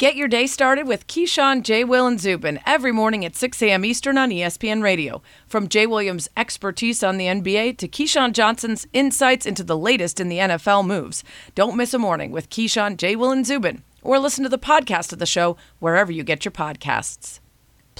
[0.00, 1.84] Get your day started with Keyshawn, J.
[1.84, 3.84] Will, and Zubin every morning at 6 a.m.
[3.84, 5.20] Eastern on ESPN Radio.
[5.46, 10.30] From Jay Williams' expertise on the NBA to Keyshawn Johnson's insights into the latest in
[10.30, 11.22] the NFL moves.
[11.54, 13.14] Don't miss a morning with Keyshawn, J.
[13.14, 16.52] Will, and Zubin, or listen to the podcast of the show wherever you get your
[16.52, 17.40] podcasts.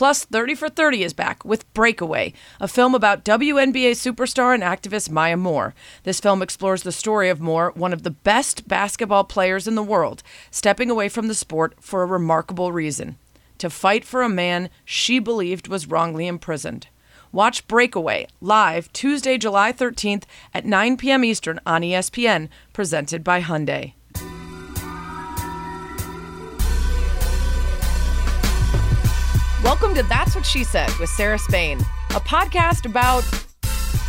[0.00, 5.10] Plus, 30 for 30 is back with Breakaway, a film about WNBA superstar and activist
[5.10, 5.74] Maya Moore.
[6.04, 9.82] This film explores the story of Moore, one of the best basketball players in the
[9.82, 13.18] world, stepping away from the sport for a remarkable reason
[13.58, 16.86] to fight for a man she believed was wrongly imprisoned.
[17.30, 20.22] Watch Breakaway live Tuesday, July 13th
[20.54, 21.22] at 9 p.m.
[21.24, 23.92] Eastern on ESPN, presented by Hyundai.
[29.62, 33.22] Welcome to That's What She Said with Sarah Spain, a podcast about,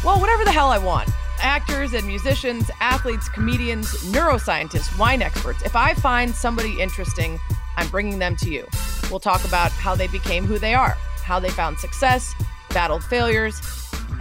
[0.02, 1.10] well, whatever the hell I want.
[1.41, 5.62] Actors and musicians, athletes, comedians, neuroscientists, wine experts.
[5.64, 7.38] If I find somebody interesting,
[7.76, 8.66] I'm bringing them to you.
[9.10, 12.34] We'll talk about how they became who they are, how they found success,
[12.70, 13.62] battled failures,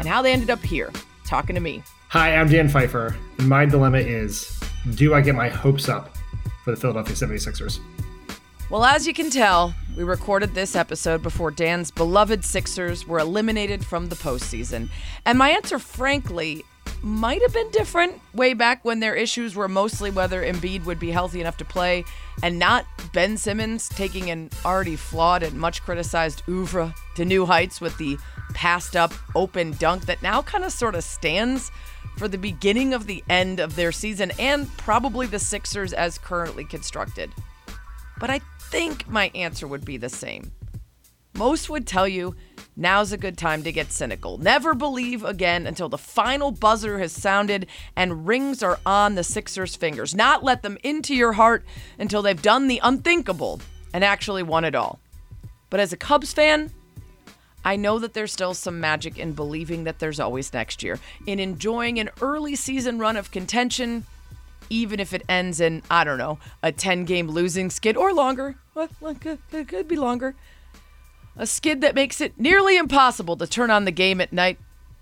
[0.01, 0.91] and how they ended up here
[1.25, 1.85] talking to me.
[2.09, 4.59] Hi, I'm Dan Pfeiffer, and my dilemma is
[4.97, 6.17] do I get my hopes up
[6.65, 7.79] for the Philadelphia 76ers?
[8.71, 13.85] Well, as you can tell, we recorded this episode before Dan's beloved Sixers were eliminated
[13.85, 14.91] from the postseason.
[15.27, 16.65] And my answer, frankly,
[17.03, 21.11] might have been different way back when their issues were mostly whether Embiid would be
[21.11, 22.05] healthy enough to play
[22.45, 27.81] and not Ben Simmons taking an already flawed and much criticized oeuvre to new heights
[27.81, 28.19] with the
[28.55, 31.73] passed up open dunk that now kind of sort of stands
[32.17, 36.65] for the beginning of the end of their season and probably the Sixers as currently
[36.65, 37.33] constructed.
[38.21, 40.53] But I think my answer would be the same.
[41.35, 42.37] Most would tell you
[42.77, 44.39] now's a good time to get cynical.
[44.39, 49.75] Never believe again until the final buzzer has sounded and rings are on the Sixers'
[49.75, 50.15] fingers.
[50.15, 51.65] Not let them into your heart
[51.99, 53.61] until they've done the unthinkable
[53.93, 55.01] and actually won it all.
[55.69, 56.71] But as a Cubs fan,
[57.65, 61.41] I know that there's still some magic in believing that there's always next year, in
[61.41, 64.07] enjoying an early season run of contention
[64.71, 68.57] even if it ends in, I don't know, a 10 game losing skid or longer.
[68.73, 68.91] What?
[69.53, 70.35] It could be longer.
[71.37, 74.59] A skid that makes it nearly impossible to turn on the game at night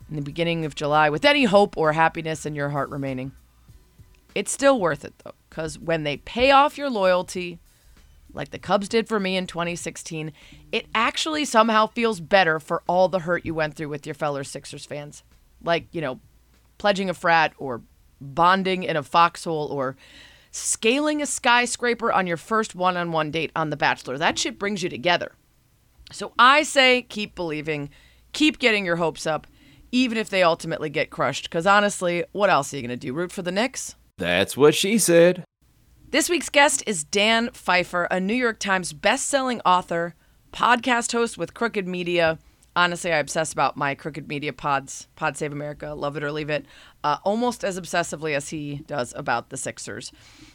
[0.08, 3.32] in the beginning of July with any hope or happiness in your heart remaining.
[4.34, 7.58] It's still worth it, though, because when they pay off your loyalty,
[8.32, 10.32] like the Cubs did for me in 2016,
[10.70, 14.42] it actually somehow feels better for all the hurt you went through with your fellow
[14.42, 15.24] Sixers fans.
[15.62, 16.20] Like, you know,
[16.76, 17.82] pledging a frat or
[18.20, 19.96] bonding in a foxhole or
[20.50, 24.18] scaling a skyscraper on your first one on one date on The Bachelor.
[24.18, 25.32] That shit brings you together.
[26.10, 27.90] So I say keep believing,
[28.32, 29.46] keep getting your hopes up,
[29.92, 31.44] even if they ultimately get crushed.
[31.44, 33.12] Because honestly, what else are you going to do?
[33.12, 33.94] Root for the Knicks?
[34.16, 35.44] That's what she said.
[36.10, 40.14] This week's guest is Dan Pfeiffer, a New York Times best-selling author,
[40.52, 42.38] podcast host with Crooked Media,
[42.76, 46.50] honestly, I obsess about my Crooked Media pods, Pod Save America, love it or leave
[46.50, 46.66] it,
[47.02, 50.12] uh, almost as obsessively as he does about the Sixers.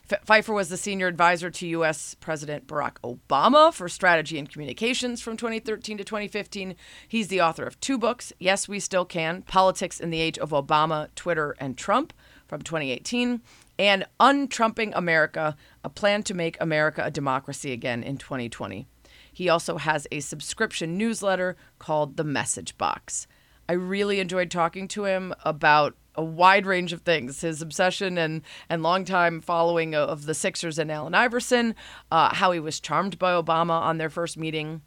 [0.09, 2.15] F- Pfeiffer was the senior advisor to U.S.
[2.19, 6.75] President Barack Obama for strategy and communications from 2013 to 2015.
[7.07, 10.51] He's the author of two books Yes, We Still Can Politics in the Age of
[10.51, 12.13] Obama, Twitter, and Trump
[12.47, 13.41] from 2018,
[13.79, 18.87] and Untrumping America A Plan to Make America a Democracy Again in 2020.
[19.33, 23.27] He also has a subscription newsletter called The Message Box.
[23.67, 28.43] I really enjoyed talking to him about a wide range of things his obsession and,
[28.69, 31.73] and longtime following of the Sixers and Allen Iverson,
[32.11, 34.81] uh, how he was charmed by Obama on their first meeting,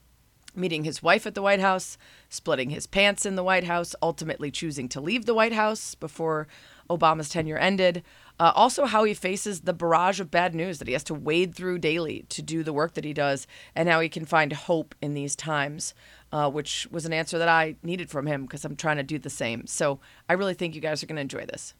[0.55, 1.99] meeting his wife at the White House,
[2.29, 6.47] splitting his pants in the White House, ultimately choosing to leave the White House before
[6.89, 8.05] Obama's tenure ended.
[8.39, 11.55] Uh, also, how he faces the barrage of bad news that he has to wade
[11.55, 14.95] through daily to do the work that he does, and how he can find hope
[15.01, 15.95] in these times,
[16.33, 19.19] uh, which was an answer that I needed from him because I'm trying to do
[19.19, 19.67] the same.
[19.67, 21.75] So I really think you guys are going to enjoy this.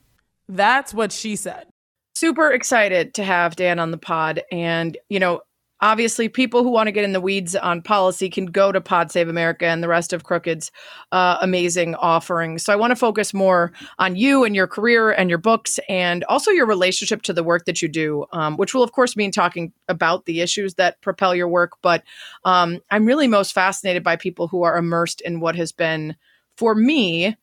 [0.49, 1.67] That's what she said.
[2.15, 4.43] Super excited to have Dan on the pod.
[4.51, 5.43] And, you know,
[5.81, 9.11] obviously people who want to get in the weeds on policy can go to pod
[9.11, 10.71] save america and the rest of crooked's
[11.13, 15.29] uh, amazing offerings so i want to focus more on you and your career and
[15.29, 18.83] your books and also your relationship to the work that you do um, which will
[18.83, 22.03] of course mean talking about the issues that propel your work but
[22.45, 26.17] um, i'm really most fascinated by people who are immersed in what has been
[26.57, 27.37] for me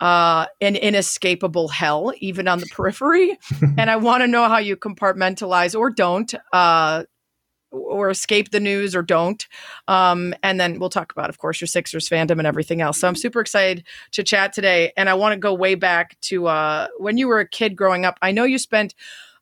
[0.00, 3.38] uh, an inescapable hell, even on the periphery.
[3.78, 7.04] and I want to know how you compartmentalize or don't uh,
[7.70, 9.46] or escape the news or don't.
[9.88, 12.98] Um, and then we'll talk about, of course, your Sixers fandom and everything else.
[12.98, 14.92] So I'm super excited to chat today.
[14.96, 18.04] And I want to go way back to uh, when you were a kid growing
[18.04, 18.18] up.
[18.22, 18.94] I know you spent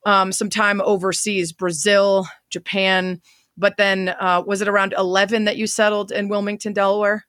[0.06, 3.20] um, some time overseas, Brazil, Japan.
[3.56, 7.24] but then uh, was it around 11 that you settled in Wilmington, Delaware?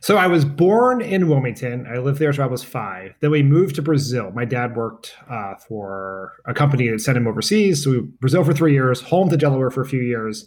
[0.00, 1.86] So I was born in Wilmington.
[1.86, 3.14] I lived there until I was five.
[3.20, 4.30] Then we moved to Brazil.
[4.32, 7.84] My dad worked uh, for a company that sent him overseas.
[7.84, 10.46] So we, Brazil for three years, home to Delaware for a few years,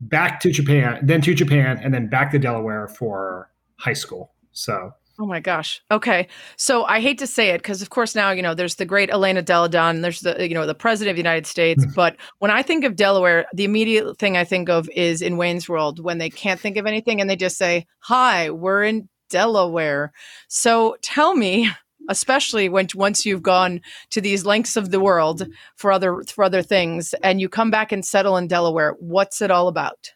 [0.00, 4.32] back to Japan, then to Japan, and then back to Delaware for high school.
[4.52, 5.80] So Oh my gosh.
[5.92, 6.26] Okay.
[6.56, 9.10] So I hate to say it because, of course, now, you know, there's the great
[9.10, 11.84] Elena Delle Donne, there's the, you know, the president of the United States.
[11.86, 11.94] Mm.
[11.94, 15.68] but when I think of Delaware, the immediate thing I think of is in Wayne's
[15.68, 20.12] World when they can't think of anything and they just say, Hi, we're in Delaware.
[20.48, 21.70] So tell me,
[22.08, 25.46] especially when once you've gone to these lengths of the world
[25.76, 29.50] for other for other things and you come back and settle in Delaware, what's it
[29.50, 30.12] all about?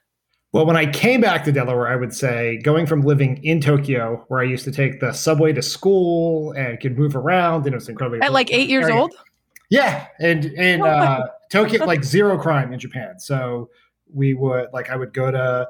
[0.53, 4.25] Well, when I came back to Delaware, I would say going from living in Tokyo,
[4.29, 7.75] where I used to take the subway to school and could move around, and it
[7.75, 9.15] was incredibly At like eight years very- old?
[9.71, 13.19] Yeah, and in Oh uh, Tokyo, like zero crime in Japan.
[13.21, 13.69] So
[14.13, 15.69] we would like I would go to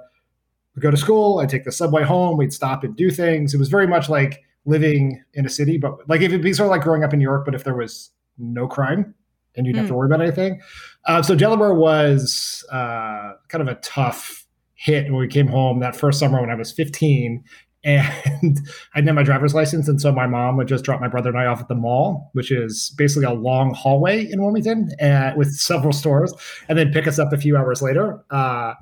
[0.78, 1.40] go to school.
[1.40, 2.36] I'd take the subway home.
[2.36, 3.52] We'd stop and do things.
[3.52, 6.66] It was very much like living in a city, but like if it'd be sort
[6.68, 9.12] of like growing up in New York, but if there was no crime
[9.56, 9.90] and you'd have Hmm.
[9.90, 10.60] to worry about anything.
[11.06, 14.46] Uh, so Delaware was uh, kind of a tough
[14.78, 17.42] hit when we came home that first summer when I was 15
[17.84, 18.58] and
[18.94, 19.88] I didn't have my driver's license.
[19.88, 22.30] And so my mom would just drop my brother and I off at the mall,
[22.32, 26.34] which is basically a long hallway in Wilmington uh, with several stores,
[26.68, 28.22] and then pick us up a few hours later.
[28.30, 28.74] Uh,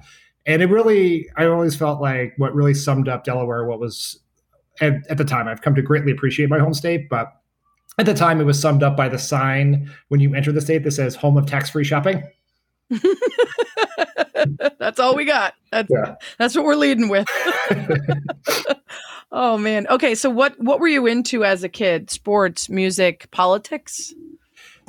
[0.46, 4.18] and it really, I always felt like what really summed up Delaware, what was
[4.80, 7.28] at, at the time, I've come to greatly appreciate my home state, but
[7.98, 10.84] at the time it was summed up by the sign when you enter the state
[10.84, 12.22] that says home of tax free shopping.
[14.96, 15.54] that's all we got.
[15.70, 16.14] That's Yeah.
[16.38, 17.26] that's what we're leading with.
[19.32, 19.86] oh man.
[19.88, 22.10] Okay, so what what were you into as a kid?
[22.10, 24.14] Sports, music, politics?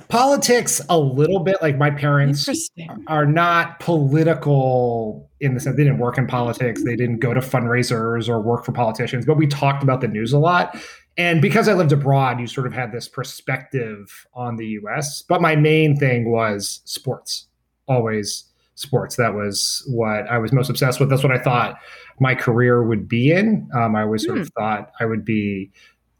[0.08, 2.70] Politics, a little bit like my parents
[3.08, 7.42] are not political in the sense they didn't work in politics they didn't go to
[7.42, 10.76] fundraisers or work for politicians but we talked about the news a lot
[11.16, 15.40] and because i lived abroad you sort of had this perspective on the us but
[15.44, 17.46] my main thing was sports
[17.88, 18.47] always
[18.78, 21.78] sports that was what i was most obsessed with that's what i thought
[22.20, 25.70] my career would be in um, i always sort of thought i would be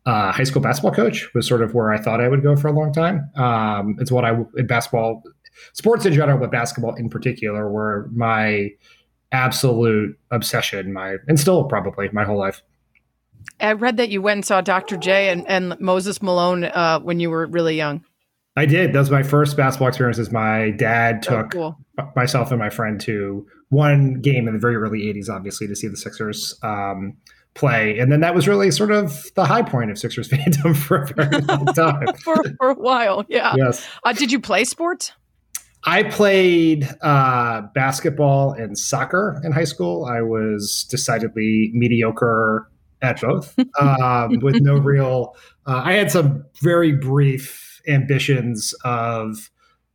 [0.08, 2.70] uh, high school basketball coach was sort of where I thought I would go for
[2.70, 3.30] a long time.
[3.36, 5.22] Um, it's what I in basketball,
[5.74, 8.70] sports in general, but basketball in particular, were my
[9.34, 10.94] absolute obsession.
[10.94, 12.62] My and still probably my whole life.
[13.60, 14.96] I read that you went and saw Dr.
[14.96, 18.04] J and, and Moses Malone uh, when you were really young.
[18.58, 18.92] I did.
[18.92, 20.18] That was my first basketball experience.
[20.18, 21.78] Is My dad Oh, took cool.
[22.16, 25.88] myself and my friend to one game in the very early '80s, obviously, to see
[25.88, 26.58] the Sixers.
[26.64, 27.16] Um,
[27.54, 30.98] play and then that was really sort of the high point of Sixers fandom for
[31.02, 32.14] a very long time.
[32.24, 33.26] for, for a while.
[33.30, 33.56] Yeah.
[33.58, 33.88] yes.
[34.04, 35.12] Uh, did you play sports?
[35.84, 40.06] I played uh, basketball and soccer in high school.
[40.06, 42.70] I was decidedly mediocre
[43.02, 45.36] at both, um, with no real.
[45.66, 49.50] Uh, I had some very brief ambitions of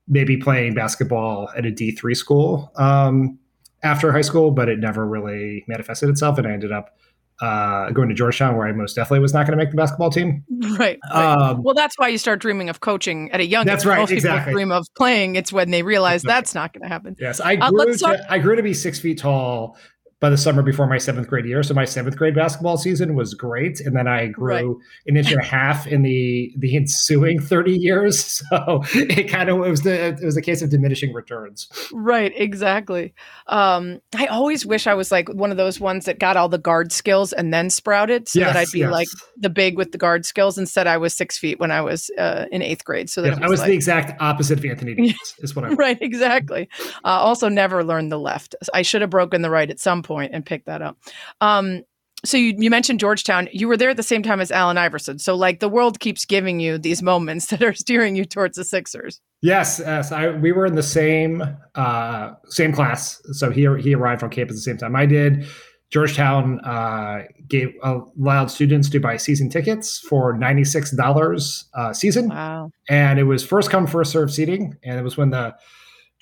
[0.08, 3.38] maybe playing basketball at a D three school um,
[3.82, 6.96] after high school, but it never really manifested itself, and I ended up
[7.40, 10.10] uh, going to Georgetown, where I most definitely was not going to make the basketball
[10.10, 10.44] team.
[10.78, 10.98] Right.
[11.12, 11.34] right.
[11.50, 13.66] Um, well, that's why you start dreaming of coaching at a young age.
[13.66, 14.50] That's right, Most exactly.
[14.52, 15.34] people dream of playing.
[15.34, 17.16] It's when they realize That's that's not going to happen.
[17.18, 17.96] Yes, I Uh, grew.
[17.96, 19.76] talk- to, I grew to be six feet tall
[20.22, 21.64] by the summer before my seventh grade year.
[21.64, 24.64] So my seventh grade basketball season was great, and then I grew Right.
[25.08, 28.40] an inch and a half in the the ensuing thirty years.
[28.52, 31.68] So it kind of it was the it was a case of diminishing returns.
[31.92, 33.14] Right, exactly.
[33.46, 36.58] Um, I always wish I was like one of those ones that got all the
[36.58, 38.92] guard skills and then sprouted, so that I'd be yes.
[38.92, 40.58] like the big with the guard skills.
[40.58, 43.10] Instead, I was six feet when I was uh, in eighth grade.
[43.10, 45.34] So that Yes, it I was like, the exact opposite of Anthony Davis.
[45.38, 45.78] is what I was.
[45.78, 46.68] right, exactly.
[47.04, 48.54] Uh, also, never learned the left.
[48.72, 50.98] I should have broken the right at some point and pick that up.
[51.40, 51.82] Um,
[52.24, 53.48] so you, you mentioned Georgetown.
[53.52, 55.18] You were there at the same time as Allen Iverson.
[55.18, 58.64] So like the world keeps giving you these moments that are steering you towards the
[58.64, 59.20] Sixers.
[59.40, 60.12] Yes, yes.
[60.12, 61.42] I, we were in the same
[61.74, 65.46] uh, same class, so he he arrived on campus at the same time I did.
[65.90, 72.28] Georgetown uh, gave allowed students to buy season tickets for ninety six dollars a season,
[72.28, 72.70] Wow.
[72.88, 75.54] and it was first come first serve seating, and it was when the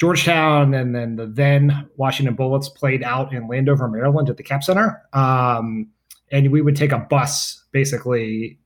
[0.01, 4.65] Georgetown and then the then Washington Bullets played out in Landover, Maryland, at the Cap
[4.65, 5.87] Center, um,
[6.33, 8.59] and we would take a bus basically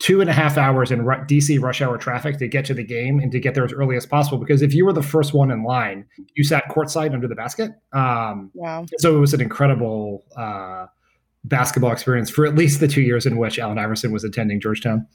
[0.00, 2.82] two and a half hours in Ru- DC rush hour traffic to get to the
[2.82, 4.36] game and to get there as early as possible.
[4.38, 7.70] Because if you were the first one in line, you sat courtside under the basket.
[7.92, 8.84] Um, Wow.
[8.98, 10.86] so it was an incredible uh,
[11.44, 15.06] basketball experience for at least the two years in which Allen Iverson was attending Georgetown.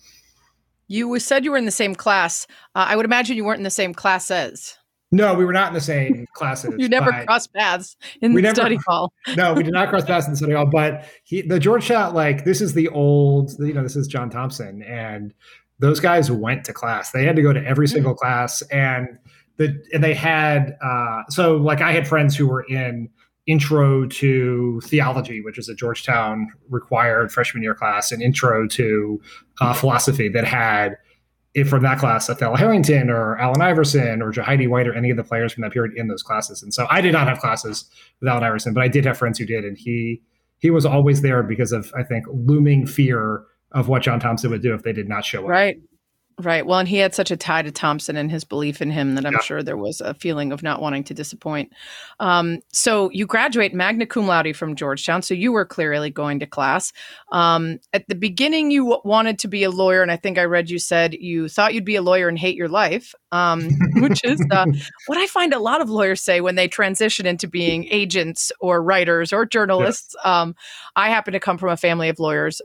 [0.87, 2.47] You said you were in the same class.
[2.73, 4.77] Uh, I would imagine you weren't in the same class as.
[5.11, 6.73] No, we were not in the same classes.
[6.77, 9.13] you never crossed paths in the never- study hall.
[9.37, 10.65] no, we did not cross paths in the study hall.
[10.65, 14.83] But he, the Georgetown, like this is the old, you know, this is John Thompson,
[14.83, 15.33] and
[15.79, 17.11] those guys went to class.
[17.11, 19.17] They had to go to every single class, and
[19.57, 23.09] the and they had uh, so like I had friends who were in
[23.47, 29.21] intro to theology, which is a Georgetown required freshman year class, and intro to
[29.61, 30.97] uh, philosophy that had.
[31.57, 35.17] If from that class, Othello Harrington or Allen Iverson or Jahidi White or any of
[35.17, 36.61] the players from that period in those classes.
[36.61, 37.89] And so I did not have classes
[38.21, 40.21] with Iverson, but I did have friends who did, and he
[40.59, 44.61] he was always there because of I think looming fear of what John Thompson would
[44.61, 45.49] do if they did not show up.
[45.49, 45.79] Right.
[46.39, 46.63] Right.
[46.67, 49.25] Well, and he had such a tie to Thompson and his belief in him that
[49.25, 49.39] I'm Yeah.
[49.41, 51.73] sure there was a feeling of not wanting to disappoint.
[52.19, 55.23] Um, so you graduate magna cum laude from Georgetown.
[55.23, 56.93] So you were clearly going to class.
[57.31, 60.03] Um, at the beginning, you w- wanted to be a lawyer.
[60.03, 62.55] And I think I read you said you thought you'd be a lawyer and hate
[62.55, 64.67] your life, um, which is uh,
[65.07, 68.83] what I find a lot of lawyers say when they transition into being agents or
[68.83, 70.15] writers or journalists.
[70.23, 70.55] Um,
[70.95, 72.61] I happen to come from a family of lawyers.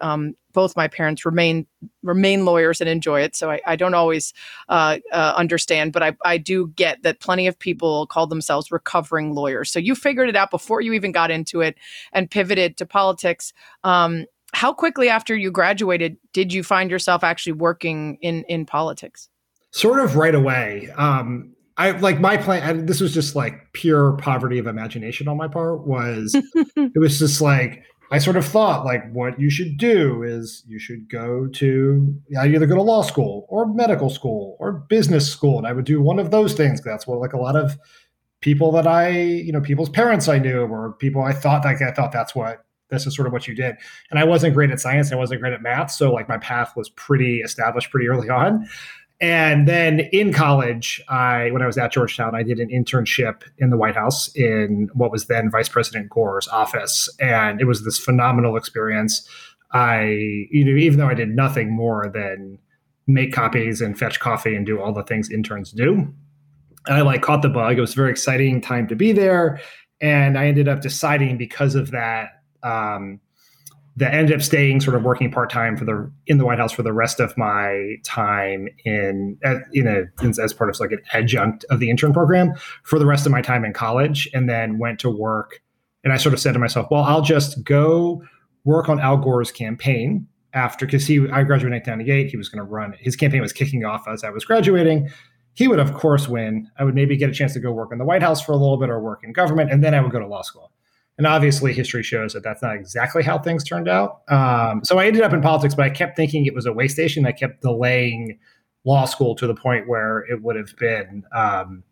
[0.52, 1.66] Both my parents remain
[2.02, 3.34] remain lawyers and enjoy it.
[3.36, 4.32] So I, I don't always
[4.68, 9.34] uh, uh, understand, but I, I do get that plenty of people call themselves recovering
[9.34, 9.70] lawyers.
[9.70, 11.76] So you figured it out before you even got into it
[12.12, 13.52] and pivoted to politics.
[13.84, 19.28] Um, how quickly after you graduated did you find yourself actually working in in politics?
[19.70, 20.90] Sort of right away.
[20.96, 22.62] Um, I like my plan.
[22.62, 25.86] and This was just like pure poverty of imagination on my part.
[25.86, 26.34] Was
[26.76, 27.82] it was just like
[28.12, 32.44] I sort of thought like what you should do is you should go to yeah,
[32.44, 35.98] either go to law school or medical school or business school, and I would do
[36.02, 36.82] one of those things.
[36.82, 37.78] That's what like a lot of
[38.42, 41.90] people that I you know people's parents I knew or people I thought like I
[41.90, 43.76] thought that's what this is sort of what you did.
[44.10, 45.10] And I wasn't great at science.
[45.10, 48.68] I wasn't great at math, so like my path was pretty established pretty early on.
[49.20, 53.70] And then in college, I when I was at Georgetown, I did an internship in
[53.70, 57.98] the White House in what was then Vice President Gore's office, and it was this
[57.98, 59.26] phenomenal experience.
[59.72, 60.02] I,
[60.50, 62.58] you know, even though I did nothing more than
[63.06, 66.12] make copies and fetch coffee and do all the things interns do,
[66.86, 67.78] I like caught the bug.
[67.78, 69.60] It was a very exciting time to be there,
[70.00, 72.42] and I ended up deciding because of that.
[72.64, 73.20] Um,
[73.96, 76.72] that ended up staying sort of working part time for the in the White House
[76.72, 79.38] for the rest of my time in
[79.72, 80.04] in a
[80.40, 83.42] as part of like an adjunct of the intern program for the rest of my
[83.42, 85.60] time in college, and then went to work.
[86.04, 88.22] And I sort of said to myself, well, I'll just go
[88.64, 92.30] work on Al Gore's campaign after because he I graduated in 1998.
[92.30, 95.10] He was going to run his campaign was kicking off as I was graduating.
[95.54, 96.70] He would of course win.
[96.78, 98.56] I would maybe get a chance to go work in the White House for a
[98.56, 100.72] little bit or work in government, and then I would go to law school.
[101.18, 104.22] And obviously, history shows that that's not exactly how things turned out.
[104.28, 106.88] Um, so I ended up in politics, but I kept thinking it was a way
[106.88, 107.26] station.
[107.26, 108.38] I kept delaying
[108.84, 111.84] law school to the point where it would have been um,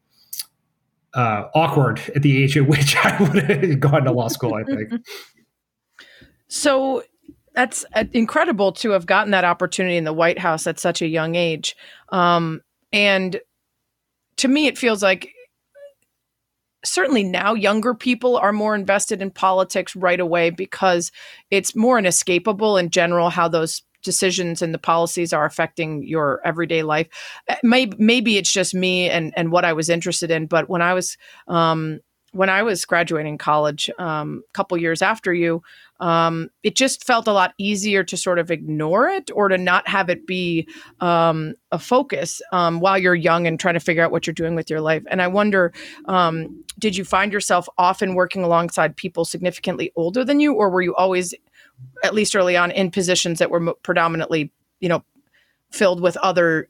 [1.14, 4.54] uh, awkward at the age at which I would have gone to law school.
[4.54, 4.92] I think.
[6.52, 7.04] So
[7.54, 11.06] that's uh, incredible to have gotten that opportunity in the White House at such a
[11.06, 11.76] young age.
[12.10, 12.60] Um,
[12.92, 13.40] and
[14.38, 15.32] to me, it feels like
[16.84, 21.12] certainly now younger people are more invested in politics right away because
[21.50, 26.82] it's more inescapable in general how those decisions and the policies are affecting your everyday
[26.82, 27.06] life.
[27.62, 30.94] Maybe, maybe it's just me and, and what I was interested in, but when I
[30.94, 31.16] was
[31.48, 32.00] um,
[32.32, 35.62] when I was graduating college um, a couple years after you,
[35.98, 39.86] um, it just felt a lot easier to sort of ignore it or to not
[39.88, 40.68] have it be
[41.00, 44.54] um, a focus um, while you're young and trying to figure out what you're doing
[44.54, 45.02] with your life.
[45.08, 45.72] And I wonder,
[46.06, 50.82] um, did you find yourself often working alongside people significantly older than you, or were
[50.82, 51.34] you always,
[52.04, 55.04] at least early on, in positions that were predominantly, you know,
[55.70, 56.68] filled with other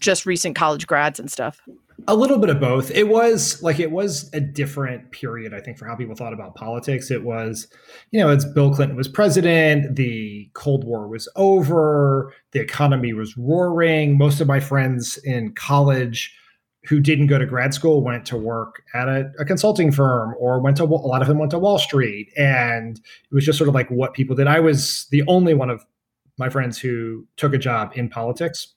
[0.00, 1.60] just recent college grads and stuff?
[2.08, 2.90] A little bit of both.
[2.90, 6.56] It was like it was a different period, I think, for how people thought about
[6.56, 7.10] politics.
[7.10, 7.68] It was,
[8.10, 13.36] you know, as Bill Clinton was president, the Cold War was over, the economy was
[13.36, 14.18] roaring.
[14.18, 16.34] Most of my friends in college
[16.84, 20.60] who didn't go to grad school went to work at a, a consulting firm or
[20.60, 22.32] went to a lot of them went to Wall Street.
[22.36, 24.48] And it was just sort of like what people did.
[24.48, 25.84] I was the only one of
[26.38, 28.74] my friends who took a job in politics.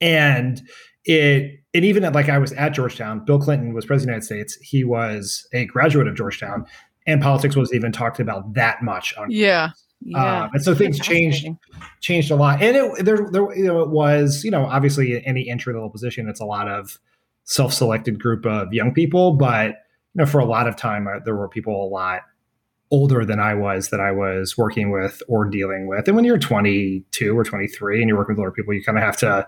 [0.00, 0.60] And
[1.04, 4.34] it and even at, like I was at Georgetown, Bill Clinton was president of the
[4.34, 4.68] United States.
[4.68, 6.66] He was a graduate of Georgetown,
[7.06, 9.70] and politics wasn't even talked about that much on Yeah.
[10.02, 10.44] Yeah.
[10.44, 11.46] um, and so things changed
[12.00, 12.62] changed a lot.
[12.62, 16.28] And it there there you know it was you know obviously any entry level position
[16.28, 16.98] it's a lot of
[17.44, 19.74] self selected group of young people, but you
[20.16, 22.22] know for a lot of time uh, there were people a lot
[22.90, 26.08] older than I was that I was working with or dealing with.
[26.08, 29.04] And when you're 22 or 23 and you're working with older people, you kind of
[29.04, 29.46] have to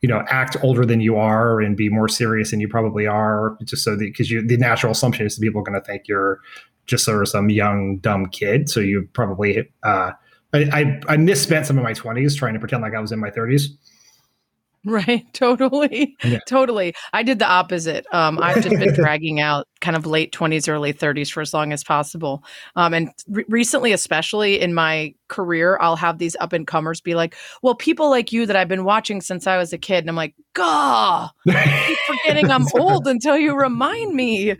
[0.00, 3.58] you know act older than you are and be more serious than you probably are
[3.64, 6.08] just so that because you the natural assumption is that people are going to think
[6.08, 6.40] you're
[6.86, 10.12] just sort of some young dumb kid so you probably uh
[10.52, 13.20] I, I, I misspent some of my 20s trying to pretend like I was in
[13.20, 13.66] my 30s.
[14.86, 15.26] Right.
[15.34, 16.16] Totally.
[16.24, 16.38] Yeah.
[16.46, 16.94] Totally.
[17.12, 18.06] I did the opposite.
[18.12, 21.72] Um, I've just been dragging out kind of late 20s, early 30s for as long
[21.74, 22.42] as possible.
[22.76, 27.14] Um, and re- recently, especially in my career, I'll have these up and comers be
[27.14, 29.98] like, well, people like you that I've been watching since I was a kid.
[29.98, 34.56] And I'm like, gah, I keep forgetting I'm old until you remind me.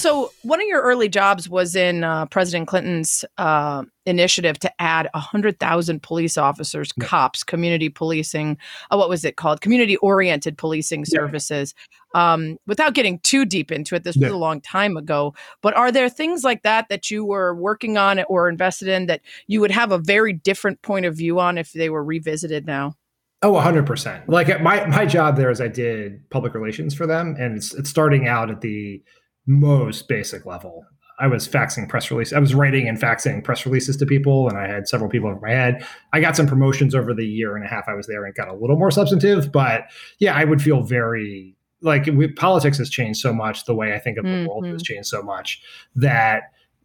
[0.00, 5.10] So, one of your early jobs was in uh, President Clinton's uh, initiative to add
[5.12, 7.04] 100,000 police officers, yeah.
[7.04, 8.56] cops, community policing.
[8.90, 9.60] Uh, what was it called?
[9.60, 11.74] Community oriented policing services.
[12.14, 14.28] Um, without getting too deep into it, this yeah.
[14.28, 15.34] was a long time ago.
[15.60, 19.20] But are there things like that that you were working on or invested in that
[19.48, 22.94] you would have a very different point of view on if they were revisited now?
[23.42, 24.28] Oh, 100%.
[24.28, 27.90] Like my, my job there is I did public relations for them, and it's, it's
[27.90, 29.02] starting out at the
[29.46, 30.84] most basic level.
[31.18, 32.32] I was faxing press releases.
[32.32, 35.40] I was writing and faxing press releases to people, and I had several people over
[35.40, 35.86] my head.
[36.14, 38.48] I got some promotions over the year and a half I was there and got
[38.48, 39.52] a little more substantive.
[39.52, 39.84] But
[40.18, 43.66] yeah, I would feel very like we, politics has changed so much.
[43.66, 44.48] The way I think of the mm-hmm.
[44.48, 45.62] world has changed so much
[45.94, 46.44] that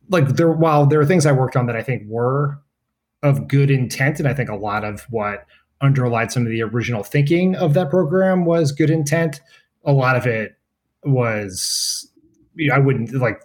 [0.09, 2.59] like there, while there are things I worked on that I think were
[3.23, 5.45] of good intent, and I think a lot of what
[5.81, 9.41] underlied some of the original thinking of that program was good intent.
[9.85, 10.57] A lot of it
[11.03, 12.11] was
[12.71, 13.41] I wouldn't like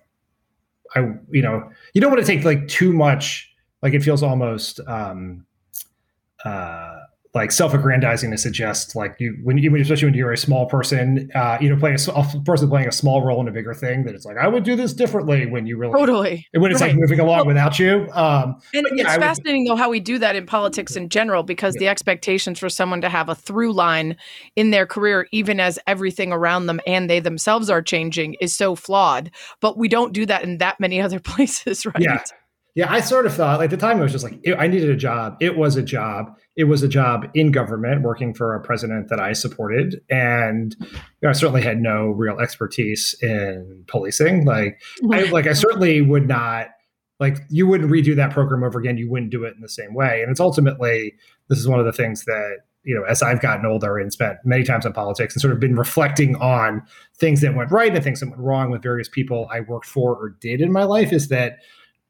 [0.94, 1.00] I
[1.30, 3.50] you know you don't want to take like too much
[3.82, 5.46] like it feels almost um
[6.44, 6.99] uh
[7.32, 11.56] like self-aggrandizing to suggest like you when you especially when you're a small person uh
[11.60, 14.14] you know playing a, a, person playing a small role in a bigger thing that
[14.16, 16.88] it's like i would do this differently when you really totally when it's right.
[16.88, 20.00] like moving along well, without you um and it's yeah, fascinating would, though how we
[20.00, 21.80] do that in politics in general because yeah.
[21.80, 24.16] the expectations for someone to have a through line
[24.56, 28.74] in their career even as everything around them and they themselves are changing is so
[28.74, 32.20] flawed but we don't do that in that many other places right yeah
[32.74, 34.90] yeah, I sort of thought like the time it was just like it, I needed
[34.90, 35.36] a job.
[35.40, 36.36] It was a job.
[36.56, 40.88] It was a job in government, working for a president that I supported, and you
[41.22, 44.44] know, I certainly had no real expertise in policing.
[44.44, 44.80] Like,
[45.12, 46.68] I like I certainly would not
[47.20, 48.96] like you wouldn't redo that program over again.
[48.96, 50.22] You wouldn't do it in the same way.
[50.22, 51.14] And it's ultimately
[51.48, 54.38] this is one of the things that you know as I've gotten older and spent
[54.44, 56.82] many times in politics and sort of been reflecting on
[57.18, 60.14] things that went right and things that went wrong with various people I worked for
[60.14, 61.58] or did in my life is that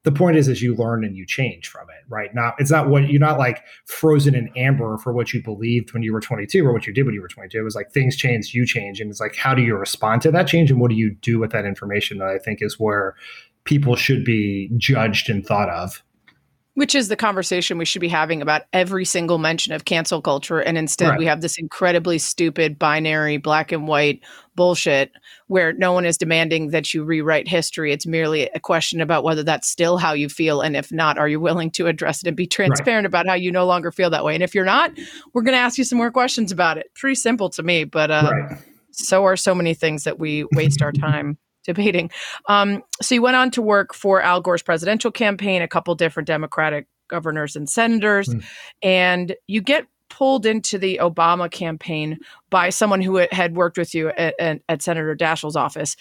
[0.03, 2.35] the point is is you learn and you change from it right?
[2.35, 6.03] Not it's not what you're not like frozen in amber for what you believed when
[6.03, 8.17] you were 22 or what you did when you were 22 it was like things
[8.17, 10.91] change you change and it's like how do you respond to that change and what
[10.91, 13.15] do you do with that information that i think is where
[13.65, 16.03] people should be judged and thought of
[16.75, 20.61] which is the conversation we should be having about every single mention of cancel culture.
[20.61, 21.19] And instead, right.
[21.19, 24.21] we have this incredibly stupid binary black and white
[24.55, 25.11] bullshit
[25.49, 27.93] where no one is demanding that you rewrite history.
[27.93, 30.61] It's merely a question about whether that's still how you feel.
[30.61, 33.11] And if not, are you willing to address it and be transparent right.
[33.11, 34.35] about how you no longer feel that way?
[34.35, 34.93] And if you're not,
[35.33, 36.95] we're going to ask you some more questions about it.
[36.95, 38.59] Pretty simple to me, but uh, right.
[38.93, 42.11] so are so many things that we waste our time debating.
[42.49, 46.27] Um, so you went on to work for Al Gore's presidential campaign, a couple different
[46.27, 48.45] Democratic governors and senators, mm.
[48.83, 52.19] and you get pulled into the Obama campaign
[52.51, 55.97] by someone who had worked with you at, at, at, Senator Daschle's office.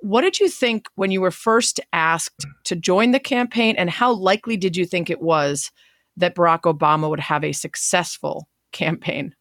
[0.00, 4.12] What did you think when you were first asked to join the campaign, and how
[4.12, 5.70] likely did you think it was
[6.16, 9.34] that Barack Obama would have a successful campaign?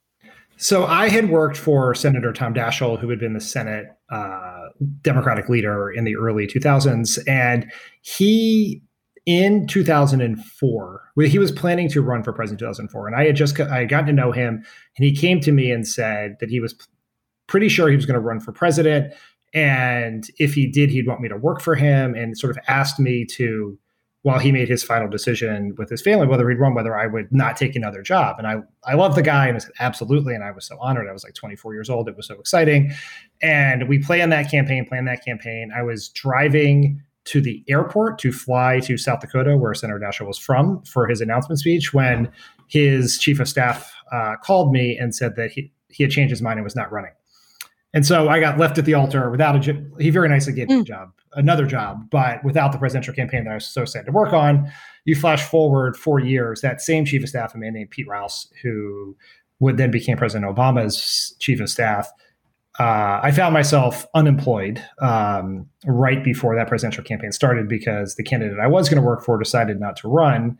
[0.58, 4.70] So I had worked for Senator Tom Daschle, who had been the Senate uh,
[5.02, 7.72] Democratic leader in the early 2000s, and
[8.02, 8.82] he
[9.26, 13.58] in 2004 he was planning to run for president in 2004 and i had just
[13.58, 14.56] i had gotten to know him
[14.98, 16.76] and he came to me and said that he was
[17.48, 19.14] pretty sure he was going to run for president
[19.54, 23.00] and if he did he'd want me to work for him and sort of asked
[23.00, 23.80] me to
[24.24, 27.30] while he made his final decision with his family whether he'd run, whether I would
[27.32, 28.38] not take another job.
[28.40, 30.34] And I I love the guy and I said absolutely.
[30.34, 31.08] And I was so honored.
[31.10, 32.08] I was like 24 years old.
[32.08, 32.94] It was so exciting.
[33.44, 35.72] And we planned that campaign, planned that campaign.
[35.76, 40.38] I was driving to the airport to fly to South Dakota, where Senator Daschle was
[40.38, 42.32] from, for his announcement speech when
[42.68, 46.42] his chief of staff uh, called me and said that he, he had changed his
[46.42, 47.12] mind and was not running.
[47.94, 49.84] And so I got left at the altar without a job.
[50.00, 50.86] He very nicely gave me a mm.
[50.86, 54.34] job, another job, but without the presidential campaign that I was so sad to work
[54.34, 54.72] on.
[55.06, 58.48] You flash forward four years, that same chief of staff, a man named Pete Rouse,
[58.64, 59.16] who
[59.60, 62.10] would then become President Obama's chief of staff,
[62.80, 68.58] uh, I found myself unemployed um, right before that presidential campaign started because the candidate
[68.60, 70.58] I was going to work for decided not to run.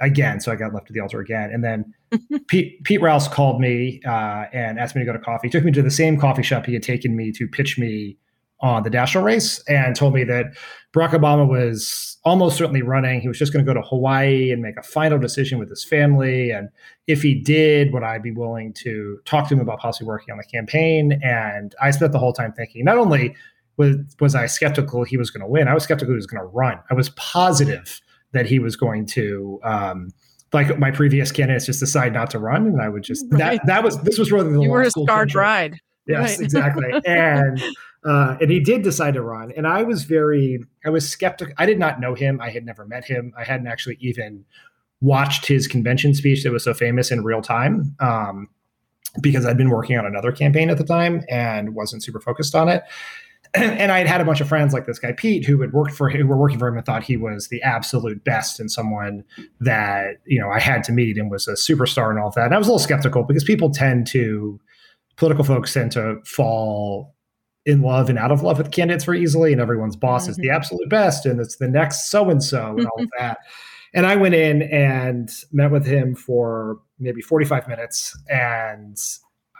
[0.00, 0.40] again.
[0.40, 1.50] So I got left at the altar again.
[1.52, 1.94] And then
[2.48, 5.46] Pete, Pete Rouse called me uh, and asked me to go to coffee.
[5.46, 8.18] He took me to the same coffee shop he had taken me to pitch me
[8.60, 10.46] on the national race and told me that
[10.92, 13.20] Barack Obama was almost certainly running.
[13.20, 15.84] He was just going to go to Hawaii and make a final decision with his
[15.84, 16.50] family.
[16.50, 16.68] And
[17.06, 20.38] if he did, would I be willing to talk to him about possibly working on
[20.38, 21.20] the campaign?
[21.22, 23.34] And I spent the whole time thinking not only
[23.76, 26.42] was, was I skeptical he was going to win, I was skeptical he was going
[26.42, 26.78] to run.
[26.90, 28.00] I was positive
[28.32, 29.60] that he was going to.
[29.62, 30.10] Um,
[30.54, 33.60] like my previous candidates just decide not to run and I would just right.
[33.60, 35.78] that that was this was really the you were a scarred ride.
[36.06, 36.40] Yes, right.
[36.40, 36.90] exactly.
[37.06, 37.62] And
[38.04, 39.52] uh, and he did decide to run.
[39.56, 41.52] And I was very, I was skeptical.
[41.58, 42.40] I did not know him.
[42.40, 43.32] I had never met him.
[43.36, 44.44] I hadn't actually even
[45.00, 48.48] watched his convention speech that was so famous in real time um,
[49.20, 52.68] because I'd been working on another campaign at the time and wasn't super focused on
[52.68, 52.82] it.
[53.54, 55.92] And, I had had a bunch of friends like this guy Pete who had worked
[55.92, 59.24] for who were working for him and thought he was the absolute best and someone
[59.58, 62.44] that you know I had to meet and was a superstar and all that.
[62.44, 64.60] And I was a little skeptical because people tend to
[65.16, 67.14] political folks tend to fall
[67.68, 70.30] in love and out of love with candidates very easily, and everyone's boss mm-hmm.
[70.30, 70.56] is the mm-hmm.
[70.56, 73.38] absolute best, and it's the next so and so, and all of that.
[73.94, 78.98] And I went in and met with him for maybe 45 minutes, and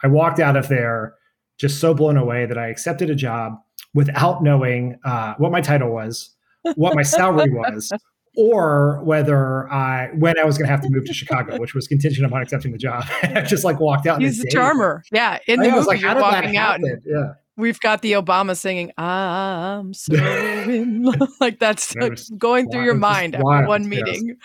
[0.02, 1.14] I walked out of there
[1.58, 3.60] just so blown away that I accepted a job
[3.94, 6.30] without knowing uh, what my title was,
[6.76, 7.92] what my salary was,
[8.36, 11.86] or whether I when I was going to have to move to Chicago, which was
[11.86, 13.04] contingent upon accepting the job.
[13.22, 14.22] I just like walked out.
[14.22, 15.02] He's a charmer.
[15.12, 16.80] Yeah, in the movie, like, you're walking out.
[17.04, 21.94] Yeah we've got the Obama singing "I'm so in love." like that's
[22.38, 24.36] going through your mind after wild, one meeting.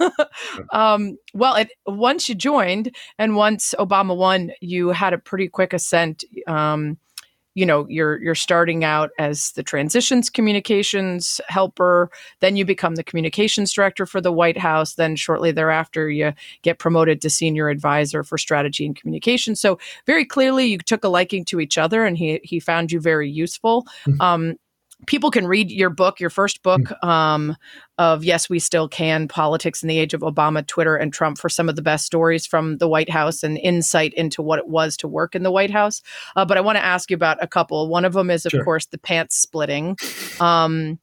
[0.00, 0.12] Yes.
[0.72, 5.72] um, well, it, once you joined and once Obama won, you had a pretty quick
[5.72, 6.24] ascent.
[6.48, 6.98] Um,
[7.54, 13.04] you know you're you're starting out as the transitions communications helper then you become the
[13.04, 18.22] communications director for the white house then shortly thereafter you get promoted to senior advisor
[18.22, 22.18] for strategy and communication so very clearly you took a liking to each other and
[22.18, 24.20] he he found you very useful mm-hmm.
[24.20, 24.56] um,
[25.06, 27.08] people can read your book, your first book mm.
[27.08, 27.56] um,
[27.98, 31.48] of Yes, We Still Can Politics in the Age of Obama, Twitter, and Trump for
[31.48, 34.96] some of the best stories from the White House and insight into what it was
[34.98, 36.02] to work in the White House.
[36.36, 37.88] Uh, but I want to ask you about a couple.
[37.88, 38.64] One of them is, of sure.
[38.64, 39.96] course, the pants splitting.
[40.40, 40.98] Um,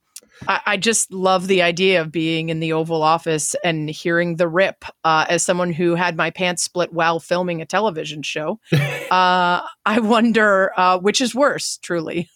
[0.47, 4.47] I, I, just love the idea of being in the Oval Office and hearing the
[4.47, 4.85] rip.
[5.03, 9.99] Uh, as someone who had my pants split while filming a television show, uh, I
[9.99, 12.29] wonder uh, which is worse, truly.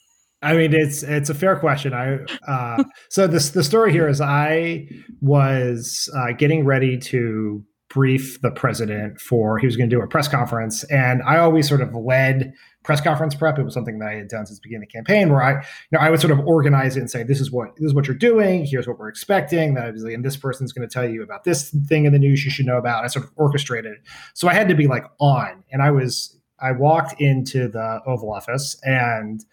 [0.45, 1.93] I mean, it's it's a fair question.
[1.93, 4.87] I uh, so this the story here is I
[5.19, 10.07] was uh, getting ready to brief the president for he was going to do a
[10.07, 12.53] press conference, and I always sort of led
[12.83, 13.57] press conference prep.
[13.57, 15.53] It was something that I had done since the beginning of the campaign, where I
[15.53, 17.95] you know I would sort of organize it and say, "This is what this is
[17.95, 18.65] what you're doing.
[18.65, 21.71] Here's what we're expecting." That obviously, and this person's going to tell you about this
[21.87, 23.03] thing in the news you should know about.
[23.03, 23.99] I sort of orchestrated it,
[24.35, 28.31] so I had to be like on, and I was I walked into the Oval
[28.31, 29.43] Office and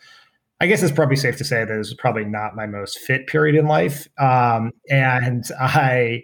[0.62, 3.27] I guess it's probably safe to say that it was probably not my most fit
[3.27, 4.07] period in life.
[4.16, 6.22] Um, and I,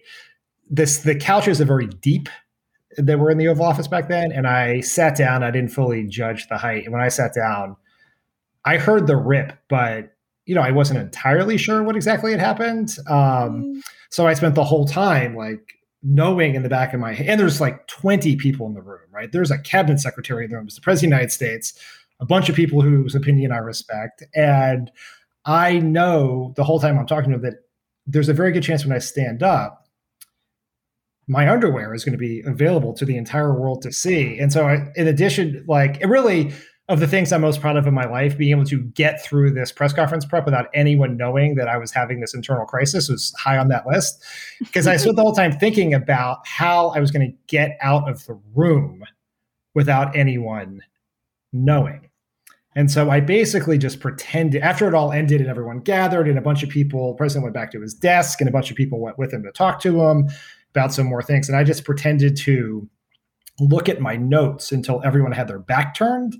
[0.70, 2.28] this the couches are very deep
[2.98, 5.42] that were in the Oval Office back then, and I sat down.
[5.42, 7.74] I didn't fully judge the height, and when I sat down,
[8.64, 10.14] I heard the rip, but
[10.46, 12.96] you know I wasn't entirely sure what exactly had happened.
[13.08, 13.80] Um, mm.
[14.10, 17.40] So I spent the whole time like knowing in the back of my head, and
[17.40, 19.32] there's like 20 people in the room, right?
[19.32, 21.74] There's a cabinet secretary in the room, there's the president of the United States
[22.20, 24.22] a bunch of people whose opinion I respect.
[24.34, 24.90] And
[25.44, 27.60] I know the whole time I'm talking to them that
[28.06, 29.86] there's a very good chance when I stand up,
[31.26, 34.38] my underwear is going to be available to the entire world to see.
[34.38, 36.52] And so, I, in addition, like it really,
[36.88, 39.50] of the things I'm most proud of in my life, being able to get through
[39.52, 43.34] this press conference prep without anyone knowing that I was having this internal crisis was
[43.38, 44.24] high on that list.
[44.58, 48.08] Because I spent the whole time thinking about how I was going to get out
[48.08, 49.04] of the room
[49.74, 50.80] without anyone
[51.52, 52.07] knowing.
[52.78, 56.40] And so I basically just pretended after it all ended and everyone gathered and a
[56.40, 59.00] bunch of people, the president went back to his desk and a bunch of people
[59.00, 60.28] went with him to talk to him
[60.76, 61.48] about some more things.
[61.48, 62.88] And I just pretended to
[63.58, 66.36] look at my notes until everyone had their back turned.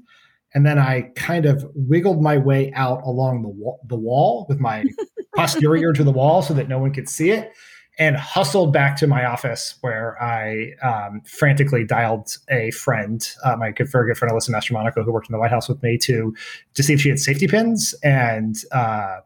[0.55, 4.61] And then I kind of wiggled my way out along the wall, the wall with
[4.61, 4.85] my
[5.35, 7.51] posterior to the wall so that no one could see it
[7.98, 13.72] and hustled back to my office where I um, frantically dialed a friend, uh, my
[13.72, 16.34] good, very good friend Alyssa Mastromonaco, who worked in the White House with me, to
[16.74, 17.94] to see if she had safety pins.
[18.04, 19.18] And uh,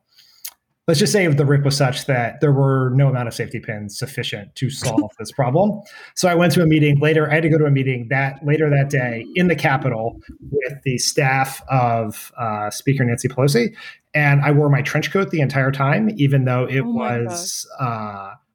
[0.89, 3.99] let's just say the rip was such that there were no amount of safety pins
[3.99, 5.83] sufficient to solve this problem.
[6.15, 7.31] So I went to a meeting later.
[7.31, 10.19] I had to go to a meeting that later that day in the Capitol
[10.51, 13.75] with the staff of uh, Speaker Nancy Pelosi,
[14.15, 17.67] and I wore my trench coat the entire time, even though it oh was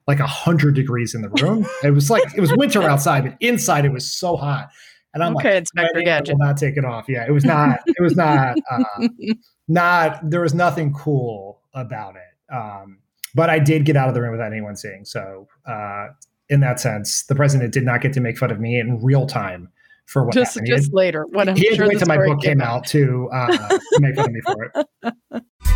[0.07, 1.67] like a hundred degrees in the room.
[1.83, 4.69] It was like it was winter outside, but inside it was so hot.
[5.13, 6.35] And I'm okay, like, Inspector Gadget.
[6.37, 7.05] will not take it off.
[7.07, 7.79] Yeah, it was not.
[7.87, 8.57] It was not.
[8.69, 9.07] Uh,
[9.67, 10.29] not.
[10.29, 12.53] There was nothing cool about it.
[12.53, 12.99] Um,
[13.35, 15.05] but I did get out of the room without anyone seeing.
[15.05, 16.07] So uh,
[16.49, 19.25] in that sense, the president did not get to make fun of me in real
[19.25, 19.69] time
[20.05, 20.67] for what just happened.
[20.67, 22.85] just had, later when I'm he had sure to wait till my book came out
[22.87, 25.43] to, uh, to make fun of me for it.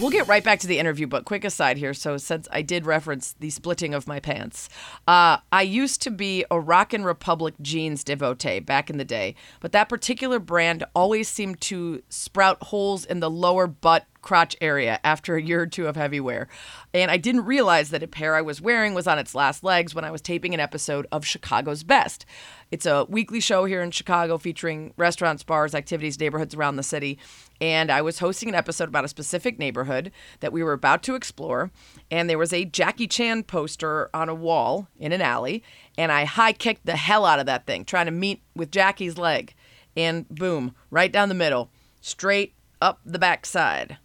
[0.00, 1.92] We'll get right back to the interview, but quick aside here.
[1.92, 4.68] So, since I did reference the splitting of my pants,
[5.08, 9.34] uh, I used to be a Rock & Republic jeans devotee back in the day,
[9.58, 15.00] but that particular brand always seemed to sprout holes in the lower butt crotch area
[15.04, 16.48] after a year or two of heavy wear.
[16.92, 19.94] And I didn't realize that a pair I was wearing was on its last legs
[19.94, 22.26] when I was taping an episode of Chicago's Best.
[22.70, 27.18] It's a weekly show here in Chicago featuring restaurants, bars, activities, neighborhoods around the city.
[27.60, 31.16] And I was hosting an episode about a specific neighborhood that we were about to
[31.16, 31.70] explore.
[32.10, 35.64] And there was a Jackie Chan poster on a wall in an alley.
[35.96, 39.18] And I high kicked the hell out of that thing, trying to meet with Jackie's
[39.18, 39.54] leg.
[39.96, 43.98] And boom, right down the middle, straight up the backside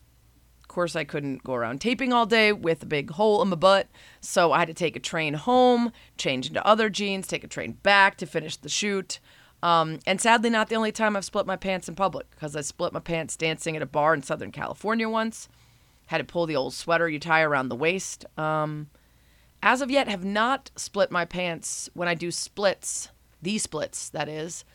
[0.61, 3.55] Of course, I couldn't go around taping all day with a big hole in my
[3.55, 3.87] butt,
[4.19, 7.73] so I had to take a train home, change into other jeans, take a train
[7.83, 9.19] back to finish the shoot.
[9.63, 12.62] Um, and sadly, not the only time I've split my pants in public, because I
[12.62, 15.47] split my pants dancing at a bar in Southern California once.
[16.08, 18.26] Had to pull the old sweater you tie around the waist.
[18.38, 18.89] Um,
[19.63, 23.08] as of yet, have not split my pants when I do splits,
[23.41, 24.65] these splits, that is,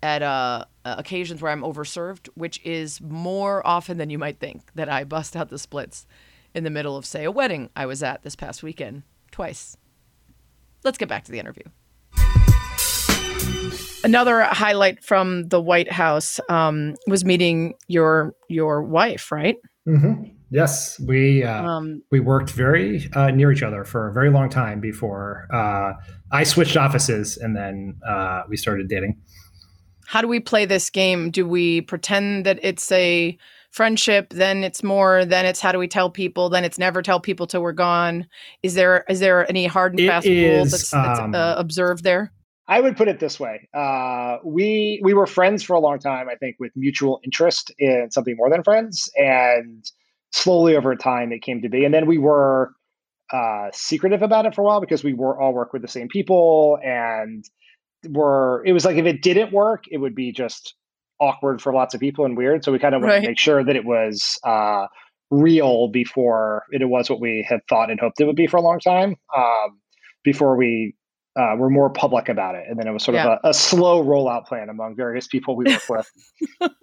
[0.00, 4.88] at uh, occasions where I'm overserved, which is more often than you might think that
[4.88, 6.06] I bust out the splits
[6.54, 9.76] in the middle of, say, a wedding I was at this past weekend twice.
[10.84, 11.64] Let's get back to the interview.
[14.06, 19.56] Another highlight from the White House um, was meeting your your wife, right?
[19.86, 20.30] Mm-hmm.
[20.50, 24.48] Yes, we uh, um, we worked very uh, near each other for a very long
[24.48, 25.94] time before uh,
[26.30, 29.20] I switched offices, and then uh, we started dating
[30.06, 31.30] how do we play this game?
[31.30, 33.36] Do we pretend that it's a
[33.70, 37.20] friendship, then it's more, then it's how do we tell people, then it's never tell
[37.20, 38.26] people till we're gone?
[38.62, 42.32] Is there is there any hard and fast rule that's, that's um, uh, observed there?
[42.68, 46.28] I would put it this way: uh, we we were friends for a long time.
[46.28, 49.84] I think with mutual interest in something more than friends, and
[50.32, 51.84] slowly over time it came to be.
[51.84, 52.72] And then we were
[53.32, 56.08] uh, secretive about it for a while because we were all work with the same
[56.08, 57.44] people, and
[58.08, 60.74] were it was like if it didn't work, it would be just
[61.20, 62.64] awkward for lots of people and weird.
[62.64, 63.22] So we kind of wanted right.
[63.22, 64.86] to make sure that it was uh,
[65.30, 68.62] real before it was what we had thought and hoped it would be for a
[68.62, 69.16] long time.
[69.36, 69.80] Um,
[70.24, 70.94] before we
[71.36, 72.64] uh, were more public about it.
[72.68, 73.34] And then it was sort yeah.
[73.34, 76.10] of a, a, slow rollout plan among various people we work with.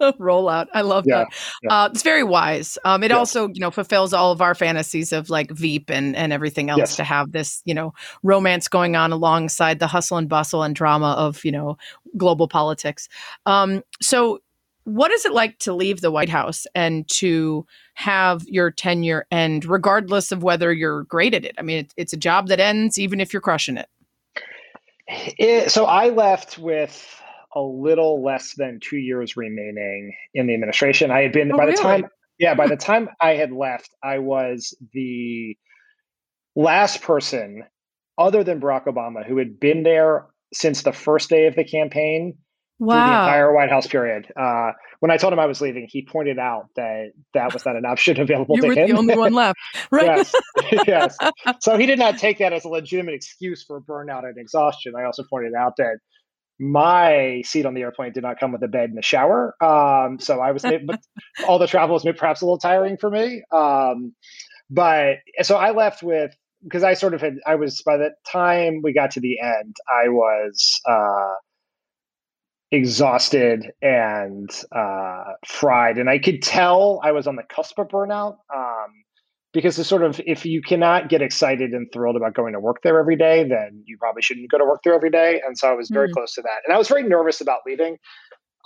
[0.20, 0.66] rollout.
[0.72, 1.26] I love yeah, that.
[1.62, 1.82] Yeah.
[1.82, 2.78] Uh, it's very wise.
[2.84, 3.18] Um, it yes.
[3.18, 6.78] also, you know, fulfills all of our fantasies of like Veep and, and everything else
[6.78, 6.96] yes.
[6.96, 11.14] to have this, you know, romance going on alongside the hustle and bustle and drama
[11.18, 11.76] of, you know,
[12.16, 13.08] global politics.
[13.46, 14.40] Um, so
[14.84, 19.64] what is it like to leave the White House and to have your tenure end,
[19.64, 21.56] regardless of whether you're great at it?
[21.58, 23.88] I mean, it, it's a job that ends even if you're crushing it.
[25.06, 27.22] It, so I left with
[27.54, 31.10] a little less than two years remaining in the administration.
[31.10, 31.76] I had been oh, by really?
[31.76, 32.06] the time,
[32.38, 35.56] yeah, by the time I had left, I was the
[36.56, 37.64] last person
[38.16, 42.38] other than Barack Obama who had been there since the first day of the campaign
[42.78, 42.96] wow.
[42.96, 44.26] the entire White House period.
[44.36, 47.76] Uh, when I told him I was leaving, he pointed out that that was not
[47.76, 48.90] an option available you to were him.
[48.90, 49.58] the only one left,
[49.90, 50.04] right?
[50.06, 50.34] yes,
[50.86, 51.16] yes.
[51.60, 54.94] So he did not take that as a legitimate excuse for burnout and exhaustion.
[54.98, 55.98] I also pointed out that
[56.58, 59.54] my seat on the airplane did not come with a bed and a shower.
[59.60, 61.00] Um, so I was, but
[61.48, 63.42] all the travel was made perhaps a little tiring for me.
[63.50, 64.14] Um,
[64.70, 66.30] but so I left with
[66.62, 69.74] because I sort of had I was by the time we got to the end,
[69.88, 70.80] I was.
[70.88, 71.34] Uh,
[72.74, 75.96] exhausted and uh, fried.
[75.96, 78.90] And I could tell I was on the cusp of burnout um,
[79.52, 82.78] because it's sort of if you cannot get excited and thrilled about going to work
[82.82, 85.40] there every day, then you probably shouldn't go to work there every day.
[85.46, 86.12] And so I was very mm.
[86.12, 86.62] close to that.
[86.66, 87.96] And I was very nervous about leaving.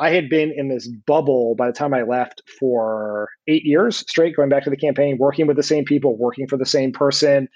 [0.00, 4.36] I had been in this bubble by the time I left for eight years straight,
[4.36, 7.48] going back to the campaign, working with the same people, working for the same person,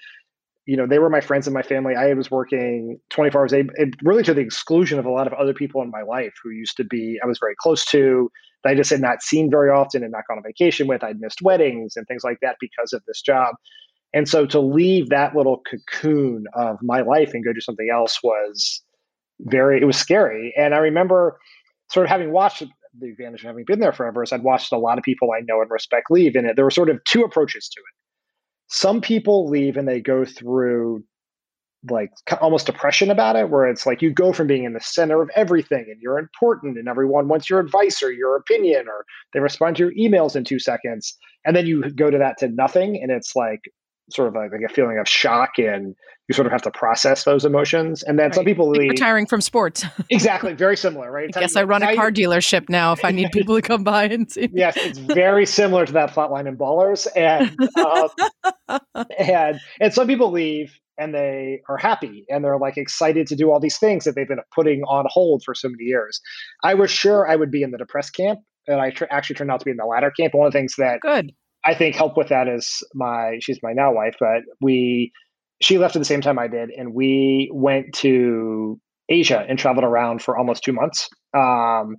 [0.65, 1.93] you know, they were my friends and my family.
[1.95, 3.69] I was working 24 hours a day,
[4.01, 6.77] really to the exclusion of a lot of other people in my life who used
[6.77, 8.29] to be, I was very close to,
[8.63, 11.03] that I just had not seen very often and not gone on vacation with.
[11.03, 13.55] I'd missed weddings and things like that because of this job.
[14.13, 18.19] And so to leave that little cocoon of my life and go do something else
[18.23, 18.81] was
[19.41, 20.53] very, it was scary.
[20.55, 21.39] And I remember
[21.91, 22.63] sort of having watched
[22.99, 25.41] the advantage of having been there forever is I'd watched a lot of people I
[25.41, 26.35] know and respect leave.
[26.35, 28.02] And there were sort of two approaches to it
[28.73, 31.03] some people leave and they go through
[31.91, 32.09] like
[32.41, 35.29] almost depression about it where it's like you go from being in the center of
[35.35, 39.75] everything and you're important and everyone wants your advice or your opinion or they respond
[39.75, 43.11] to your emails in two seconds and then you go to that to nothing and
[43.11, 43.59] it's like
[44.09, 45.93] sort of like, like a feeling of shock and
[46.29, 48.35] you sort of have to process those emotions and then Right.
[48.35, 49.83] some people leave retiring from sports.
[50.09, 53.31] exactly very similar right I guess I run a car dealership now if I need
[53.33, 54.49] people to come by and see.
[54.53, 58.79] yes, it's very similar to that plot line in Ballers, and um,
[59.17, 63.51] and and some people leave and they are happy and they're like excited to do
[63.51, 66.21] all these things that they've been putting on hold for so many years.
[66.63, 69.51] I was sure I would be in the depressed camp, and I tr- actually turned
[69.51, 70.33] out to be in the latter camp.
[70.35, 71.31] One of the things that Good.
[71.65, 75.11] I think helped with that is my she's my now wife, but we
[75.63, 79.85] she left at the same time I did, and we went to Asia and traveled
[79.85, 81.09] around for almost two months.
[81.33, 81.95] Um,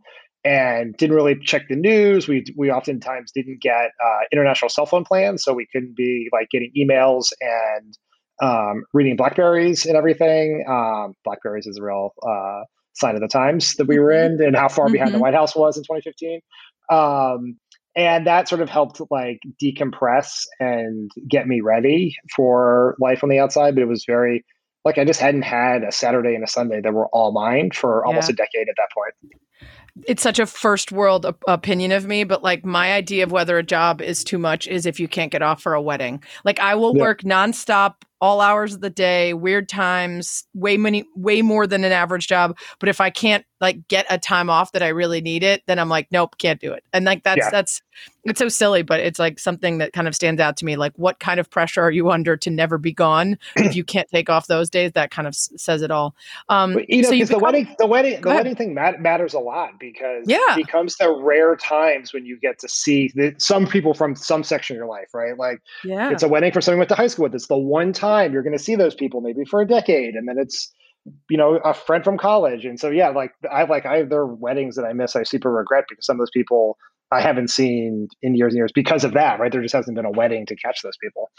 [0.47, 2.29] and didn't really check the news.
[2.29, 6.49] We we oftentimes didn't get uh, international cell phone plans, so we couldn't be like
[6.51, 7.97] getting emails and
[8.43, 10.63] um, reading Blackberries and everything.
[10.69, 14.55] Um, Blackberries is a real uh, sign of the times that we were in, and
[14.55, 15.23] how far behind the Mhm.
[15.23, 16.41] White House was in 2015.
[16.91, 17.59] Um,
[17.97, 23.39] and that sort of helped like decompress and get me ready for life on the
[23.39, 24.45] outside but it was very
[24.85, 28.05] like i just hadn't had a saturday and a sunday that were all mine for
[28.05, 28.33] almost Yeah.
[28.35, 29.35] a decade at that point
[30.09, 33.59] it's such a first world op- opinion of me, but like my idea of whether
[33.59, 36.21] a job is too much is if you can't get off for a wedding.
[36.45, 37.03] Like I will Yeah.
[37.03, 41.93] work nonstop all hours of the day, weird times, way many way more than an
[41.93, 45.43] average job, but if I can't like get a time off that I really need
[45.43, 46.85] it, then I'm like nope, can't do it.
[46.95, 47.51] And like that's Yeah.
[47.51, 47.83] that's
[48.25, 50.93] it's so silly, but it's like something that kind of stands out to me like
[50.97, 54.31] what kind of pressure are you under to never be gone if you can't take
[54.31, 54.93] off those days?
[54.93, 56.15] That kind of s- says it all.
[56.49, 59.01] Um But, you know so you because the wedding the wedding the wedding thing mat-
[59.01, 60.39] matters a lot because Yeah.
[60.51, 64.43] it becomes the rare times when you get to see the, some people from some
[64.43, 66.11] section of your life right like yeah.
[66.11, 68.33] it's a wedding for someone you went to high school with it's the one time
[68.33, 70.73] you're going to see those people maybe for a decade and then it's
[71.29, 74.35] you know a friend from college and so yeah like i like i there are
[74.35, 76.79] weddings that i miss i super regret because some of those people
[77.13, 80.07] i haven't seen in years and years because of that right there just hasn't been
[80.07, 81.31] a wedding to catch those people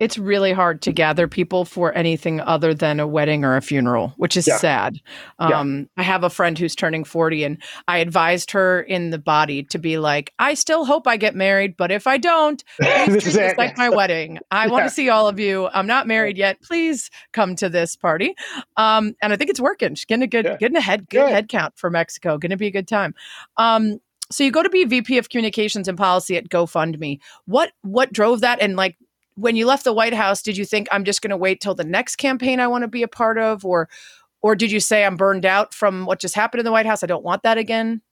[0.00, 4.12] it's really hard to gather people for anything other than a wedding or a funeral,
[4.16, 4.56] which is Yeah.
[4.56, 4.96] sad.
[5.40, 5.60] Yeah.
[5.60, 9.62] Um, I have a friend who's turning 40, and I advised her in the body
[9.62, 13.34] to be like, I still hope I get married, but if I don't, This is
[13.34, 14.40] this like my wedding.
[14.50, 15.68] I want to see all of you.
[15.72, 16.60] I'm not married yet.
[16.60, 18.34] Please come to this party.
[18.76, 19.94] Um, and I think it's working.
[19.94, 20.56] She's getting a good, Yeah.
[20.56, 21.30] getting a head, good Good.
[21.30, 22.36] head count for Mexico.
[22.36, 23.14] Going to be a good time.
[23.56, 27.20] Um, so you go to be VP of Communications and Policy at GoFundMe.
[27.46, 28.60] What what drove that?
[28.60, 28.96] And like
[29.36, 31.74] when you left the White House, did you think I'm just going to wait till
[31.74, 33.88] the next campaign I want to be a part of, or
[34.42, 37.02] or did you say I'm burned out from what just happened in the White House?
[37.02, 38.02] I don't want that again.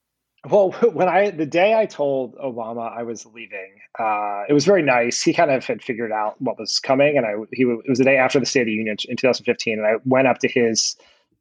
[0.48, 4.82] Well, when I the day I told Obama I was leaving, uh, it was very
[4.82, 5.22] nice.
[5.22, 8.04] He kind of had figured out what was coming, and I he it was the
[8.04, 10.96] day after the State of the Union in 2015, and I went up to his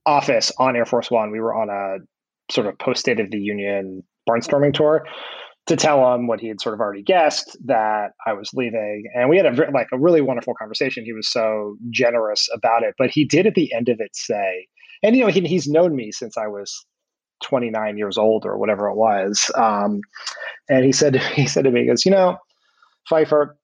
[0.05, 1.31] office on Air Force One.
[1.31, 1.97] We were on a
[2.51, 5.05] sort of post State of the Union barnstorming tour
[5.67, 9.29] to tell him what he had sort of already guessed that I was leaving, and
[9.29, 11.05] we had a like a really wonderful conversation.
[11.05, 14.67] He was so generous about it, but he did at the end of it say,
[15.03, 16.85] and you know he, he's known me since I was
[17.43, 19.51] 29 years old or whatever it was.
[19.55, 20.01] Um,
[20.69, 22.37] and he said, he said to me, he goes, you know,
[23.09, 23.57] Pfeiffer,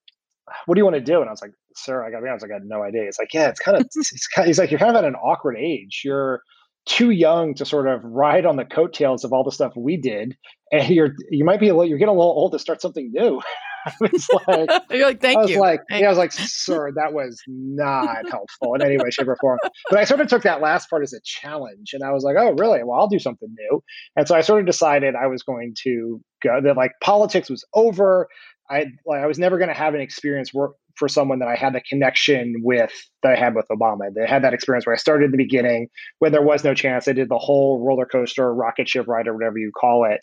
[0.66, 1.20] what do you want to do?
[1.22, 3.04] And I was like, sir, I got to be honest, I got no idea.
[3.04, 5.16] It's like, yeah, it's kind of, it's kind he's like, you're kind of at an
[5.16, 6.02] awkward age.
[6.04, 6.42] You're
[6.88, 10.36] too young to sort of ride on the coattails of all the stuff we did.
[10.72, 13.12] And you're, you might be a little, you're getting a little old to start something
[13.14, 13.42] new.
[13.86, 15.60] I was like, You're like, thank I was you.
[15.60, 19.28] like, Thank yeah, I was like, sir, that was not helpful in any way, shape,
[19.28, 19.60] or form.
[19.90, 22.36] But I sort of took that last part as a challenge, and I was like,
[22.38, 22.84] oh, really?
[22.84, 23.82] Well, I'll do something new.
[24.16, 27.66] And so I sort of decided I was going to go that like politics was
[27.74, 28.28] over.
[28.70, 31.56] I like I was never going to have an experience work for someone that I
[31.56, 32.92] had the connection with
[33.24, 34.14] that I had with Obama.
[34.14, 35.88] They had that experience where I started at the beginning
[36.20, 37.08] when there was no chance.
[37.08, 40.20] I did the whole roller coaster, rocket ship ride, or whatever you call it.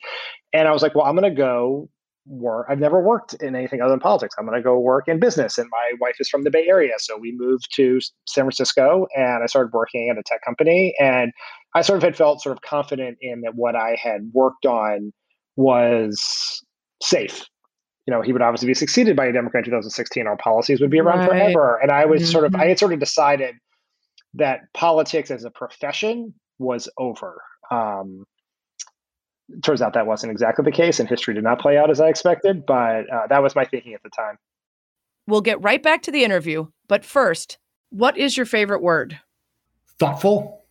[0.53, 1.89] And I was like, well, I'm going to go
[2.27, 2.67] work.
[2.71, 4.35] I've never worked in anything other than politics.
[4.39, 5.59] I'm going to go work in business.
[5.59, 6.95] And my wife is from the Bay Area.
[6.99, 10.95] So we moved to San Francisco and I started working at a tech company.
[10.99, 11.33] And
[11.75, 15.13] I sort of had felt sort of confident in that what I had worked on
[15.57, 16.63] was
[17.03, 17.45] safe.
[18.07, 20.27] You know, he would obviously be succeeded by a Democrat in 2016.
[20.27, 21.29] Our policies would be around Right.
[21.55, 21.79] forever.
[21.81, 22.61] And I was sort of, Mhm.
[22.61, 23.57] I had sort of decided
[24.35, 27.41] that politics as a profession was over.
[27.71, 28.25] Um,
[29.63, 32.09] turns out that wasn't exactly the case, and history did not play out as I
[32.09, 32.67] expected.
[32.67, 34.39] But uh, that was my thinking at the time.
[35.27, 37.59] We'll get right back to the interview, but first,
[37.91, 39.21] what is your favorite word?
[39.99, 40.64] Thoughtful.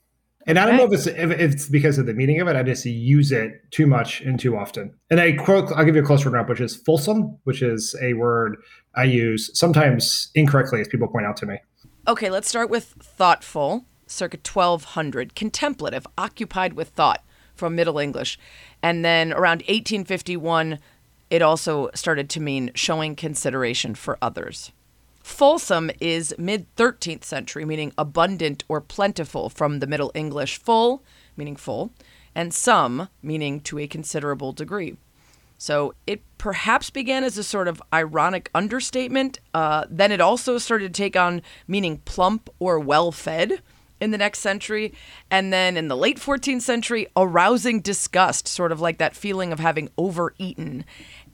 [0.45, 2.55] And I don't know if it's if it's because of the meaning of it.
[2.55, 4.93] I just use it too much and too often.
[5.09, 7.95] And I quote, I'll give you a close word up, which is fulsome, which is
[8.01, 8.57] a word
[8.95, 11.59] I use sometimes incorrectly, as people point out to me.
[12.07, 17.23] Okay, let's start with thoughtful, circa 1200, contemplative, occupied with thought
[17.55, 18.37] from Middle English.
[18.81, 20.79] And then around 1851,
[21.29, 24.73] it also started to mean showing consideration for others.
[25.23, 31.01] Fulsome is mid 13th century, meaning abundant or plentiful from the Middle English full,
[31.37, 31.91] meaning full,
[32.35, 34.97] and some, meaning to a considerable degree.
[35.57, 39.39] So it perhaps began as a sort of ironic understatement.
[39.53, 43.61] Uh, then it also started to take on meaning plump or well fed
[44.01, 44.93] in the next century.
[45.31, 49.59] And then in the late 14th century, arousing disgust, sort of like that feeling of
[49.59, 50.83] having overeaten.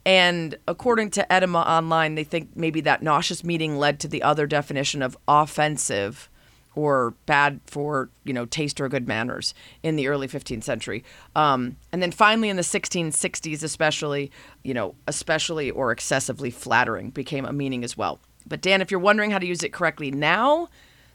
[0.10, 5.03] And according to Etymonline, they think maybe that nauseous meeting led to the other definition
[5.03, 6.32] of offensive
[6.74, 9.53] or bad for you know taste or good manners
[9.84, 11.03] in the early 15th century.
[11.36, 14.32] Um, and then finally in the 1660s especially
[14.64, 18.20] you know especially or excessively flattering became a meaning as well.
[18.47, 20.70] But dan if you're wondering how to use it correctly now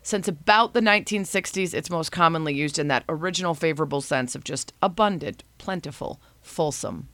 [0.05, 4.72] since about the 1960s it's most commonly used in that original favorable sense of just
[4.80, 7.09] abundant plentiful fulsome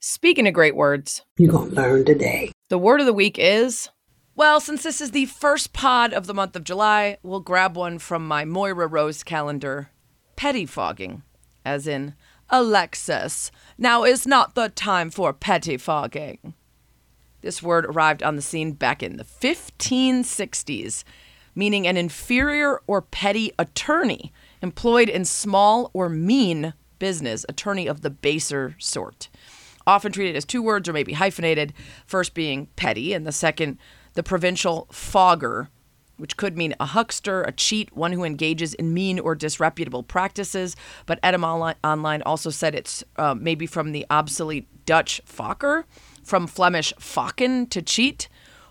[0.00, 2.52] Speaking of great words, you're going to learn today.
[2.68, 3.88] The word of the week is
[4.36, 7.98] well, since this is the first pod of the month of July, we'll grab one
[7.98, 9.90] from my Moira Rose calendar
[10.36, 11.22] pettifogging,
[11.64, 12.14] as in
[12.48, 13.50] Alexis.
[13.76, 16.54] Now is not the time for pettifogging.
[17.40, 21.02] This word arrived on the scene back in the 1560s,
[21.56, 24.32] meaning an inferior or petty attorney
[24.62, 29.28] employed in small or mean business, attorney of the baser sort
[29.88, 31.72] often treated as two words or maybe hyphenated,
[32.06, 33.78] first being petty, and the second,
[34.14, 35.70] the provincial fogger,
[36.18, 40.76] which could mean a huckster, a cheat, one who engages in mean or disreputable practices.
[41.06, 45.84] But Etymonline also said it's uh, maybe from the obsolete Dutch fokker,
[46.22, 48.28] from Flemish fokken, to cheat,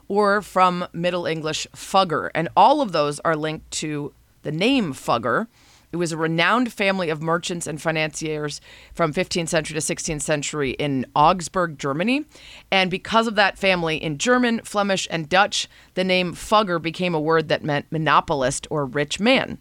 [0.08, 2.30] or from Middle English fugger.
[2.36, 4.14] And all of those are linked to
[4.44, 5.48] the name fugger,
[5.92, 8.60] it was a renowned family of merchants and financiers
[8.94, 12.26] from 15th century to 16th century in Augsburg, Germany.
[12.72, 17.22] And because of that family in German, Flemish, and Dutch, the name Fugger became a
[17.22, 19.60] word that meant monopolist or rich man.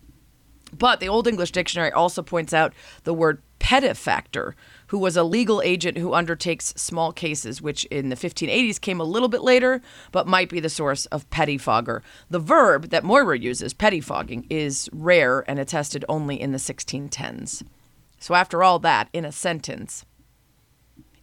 [0.77, 2.75] But the Old English Dictionary also points out
[3.05, 4.55] the word pettifactor,
[4.89, 9.05] who was a legal agent who undertakes small cases, which in the 1580s came a
[9.05, 9.81] little bit later,
[10.13, 12.03] but might be the source of pettifogger.
[12.31, 17.63] The verb that Moira uses, pettifogging, is rare and attested only in the 1610s.
[18.19, 20.05] So, after all that, in a sentence,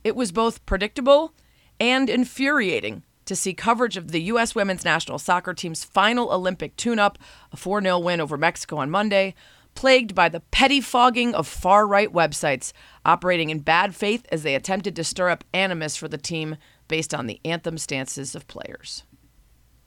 [0.04, 1.34] it was both predictable
[1.80, 4.54] and infuriating to see coverage of the U.S.
[4.54, 7.18] women's national soccer team's final Olympic tune up,
[7.52, 9.34] a 4 0 win over Mexico on Monday,
[9.76, 12.74] plagued by the pettifogging of far right websites
[13.06, 16.58] operating in bad faith as they attempted to stir up animus for the team
[16.88, 19.04] based on the anthem stances of players.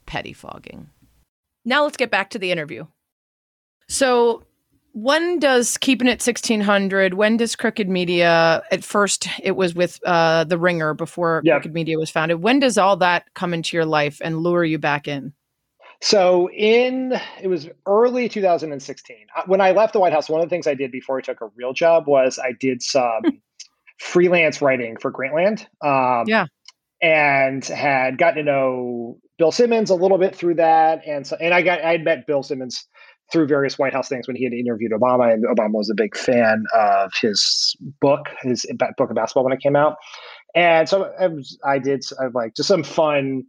[0.07, 0.87] Pettifogging.
[1.65, 2.87] Now let's get back to the interview.
[3.89, 4.45] So,
[4.93, 10.45] when does Keeping It 1600, when does Crooked Media, at first it was with uh,
[10.45, 11.57] The Ringer before yep.
[11.57, 14.79] Crooked Media was founded, when does all that come into your life and lure you
[14.79, 15.35] back in?
[16.01, 20.29] So in it was early 2016 uh, when I left the White House.
[20.29, 22.83] One of the things I did before I took a real job was I did
[22.83, 23.23] some
[23.99, 25.67] freelance writing for Grantland.
[25.85, 26.47] Um, yeah,
[27.03, 31.55] and had gotten to know Bill Simmons a little bit through that, and so and
[31.55, 32.87] I got I had met Bill Simmons
[33.33, 36.17] through various White House things when he had interviewed Obama, and Obama was a big
[36.17, 38.65] fan of his book, his
[38.97, 39.97] book of basketball when it came out.
[40.55, 43.45] And so I, was, I did I like just some fun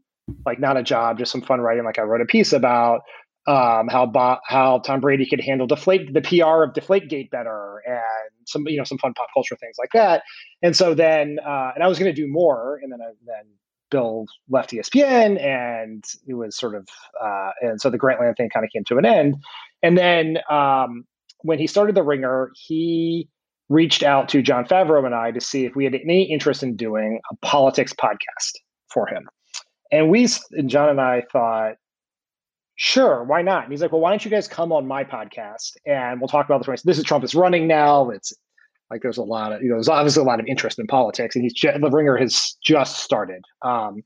[0.46, 1.86] like not a job, just some fun writing.
[1.86, 3.02] Like I wrote a piece about
[3.48, 8.02] um, how how Tom Brady could handle deflate the PR of Deflategate better, and
[8.46, 10.24] some you know some fun pop culture things like that.
[10.62, 13.46] And so then, uh, and I was going to do more, and then I, then
[13.90, 16.88] Bill left ESPN, and it was sort of
[17.24, 19.36] uh, and so the Grantland thing kind of came to an end.
[19.82, 21.06] And then um,
[21.42, 23.30] when he started the Ringer, he
[23.70, 26.76] reached out to Jon Favreau and I to see if we had any interest in
[26.76, 28.54] doing a politics podcast
[28.90, 29.28] for him.
[29.92, 31.76] And we, and Jon and I thought,
[32.76, 33.64] sure, why not?
[33.64, 36.46] And he's like, well, why don't you guys come on my podcast and we'll talk
[36.46, 36.84] about this.
[36.84, 38.10] This is Trump is running now.
[38.10, 38.34] It's
[38.92, 41.36] like there's a lot of, you know, there's obviously a lot of interest in politics
[41.36, 43.44] and he's just, the ringer has just started.
[43.64, 44.04] Um,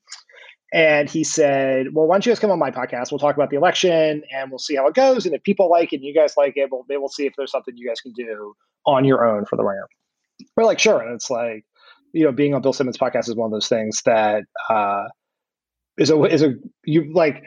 [0.73, 3.11] and he said, well, why don't you guys come on my podcast?
[3.11, 5.25] We'll talk about the election and we'll see how it goes.
[5.25, 7.51] And if people like it and you guys like it, we'll, will see if there's
[7.51, 8.53] something you guys can do
[8.85, 9.87] on your own for the ringer.
[10.55, 11.01] We're like, sure.
[11.01, 11.65] And it's like,
[12.13, 15.03] you know, being on Bill Simmons' podcast is one of those things that, uh,
[15.97, 16.53] is a is a
[16.85, 17.43] you like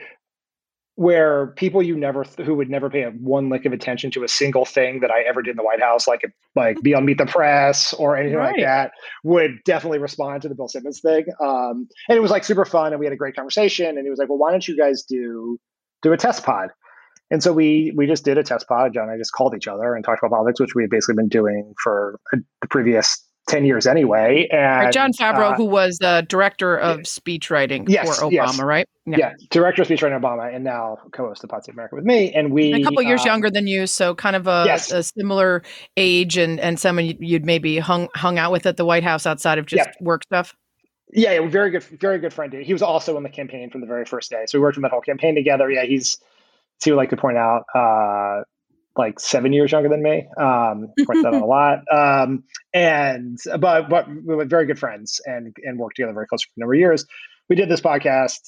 [0.95, 4.23] where people you never th- who would never pay a one lick of attention to
[4.23, 6.21] a single thing that I ever did in the White House, like
[6.55, 8.53] like be on Meet the Press or anything right.
[8.53, 8.91] like that,
[9.23, 11.25] would definitely respond to the Bill Simmons thing.
[11.41, 13.97] Um, and it was like super fun, and we had a great conversation.
[13.97, 15.59] And he was like, "Well, why don't you guys do
[16.01, 16.69] do a test pod?"
[17.29, 18.93] And so we we just did a test pod.
[18.93, 21.15] Jon and I just called each other and talked about politics, which we had basically
[21.15, 24.47] been doing for the previous 10 years anyway.
[24.51, 28.59] And Jon Favreau, uh, who was the director of speech writing yes, for Obama, yes.
[28.59, 28.89] right?
[29.05, 29.17] Yeah.
[29.17, 29.33] yeah.
[29.51, 32.33] director of speech writing Obama, and now co-host of Pod Save America with me.
[32.33, 34.91] And we a couple years uh, younger than you, so kind of a, yes.
[34.91, 35.61] a, similar
[35.95, 39.59] age, and and someone you'd maybe hung hung out with at the White House outside
[39.59, 39.93] of just yeah.
[40.05, 40.55] work stuff.
[41.13, 42.51] Yeah, yeah, very good, very good friend.
[42.51, 44.81] He was also in the campaign from the very first day, so we worked on
[44.81, 45.69] that whole campaign together.
[45.69, 46.17] Yeah, he's.
[46.83, 48.43] He would like to point out, uh,
[48.97, 50.27] like seven years younger than me.
[50.37, 51.79] Um, that a lot.
[51.91, 52.43] Um,
[52.73, 56.49] and but but we were very good friends and and worked together very close for
[56.57, 57.05] a number of years.
[57.49, 58.39] We did this podcast.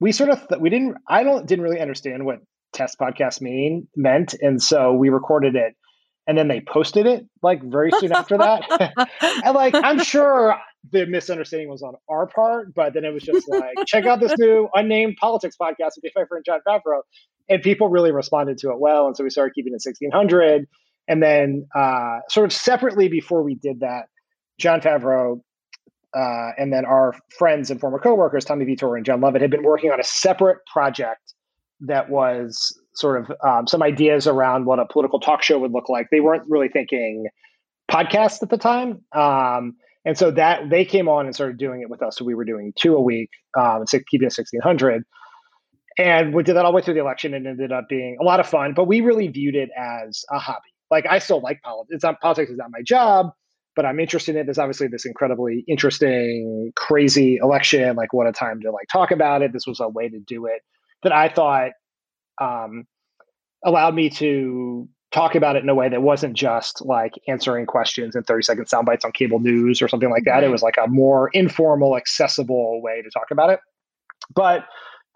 [0.00, 0.96] We sort of th- we didn't.
[1.08, 2.38] I don't didn't really understand what
[2.72, 5.74] test podcast mean meant, and so we recorded it,
[6.26, 8.64] and then they posted it like very soon after that.
[9.44, 10.56] and like I'm sure
[10.90, 14.34] the misunderstanding was on our part, but then it was just like, check out this
[14.38, 17.02] new unnamed politics podcast with my friend Jon Favreau
[17.48, 19.06] and people really responded to it well.
[19.06, 20.66] And so we started keeping it 1600.
[21.08, 24.06] And then, uh, sort of separately before we did that,
[24.58, 25.40] Jon Favreau
[26.14, 29.62] uh, and then our friends and former coworkers, Tommy Vietor and Jon Lovett, had been
[29.62, 31.32] working on a separate project
[31.80, 35.88] that was sort of um, some ideas around what a political talk show would look
[35.88, 36.08] like.
[36.10, 37.26] They weren't really thinking
[37.90, 39.00] podcast at the time.
[39.12, 39.74] Um,
[40.04, 42.16] and so that they came on and started doing it with us.
[42.16, 45.04] So we were doing two a week, um, keeping it 1600.
[45.98, 48.24] And we did that all the way through the election and ended up being a
[48.24, 48.72] lot of fun.
[48.74, 50.60] But we really viewed it as a hobby.
[50.90, 51.94] Like I still like politics.
[51.94, 53.30] It's not politics is not my job,
[53.76, 54.44] but I'm interested in it.
[54.44, 57.94] There's obviously this incredibly interesting, crazy election.
[57.96, 59.52] Like what a time to like talk about it.
[59.52, 60.62] This was a way to do it
[61.02, 61.72] that I thought
[62.40, 62.84] um,
[63.64, 68.16] allowed me to talk about it in a way that wasn't just like answering questions
[68.16, 70.32] in 30 second sound bites on cable news or something like that.
[70.32, 70.44] Right.
[70.44, 73.60] It was like a more informal, accessible way to talk about it.
[74.34, 74.64] But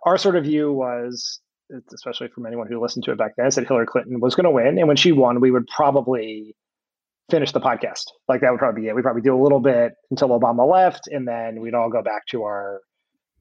[0.04, 1.40] our sort of view was,
[1.92, 4.50] especially from anyone who listened to it back then, said Hillary Clinton was going to
[4.50, 6.54] win, and when she won, we would probably
[7.30, 8.04] finish the podcast.
[8.28, 8.94] Like that would probably be it.
[8.94, 12.26] We'd probably do a little bit until Obama left, and then we'd all go back
[12.28, 12.82] to our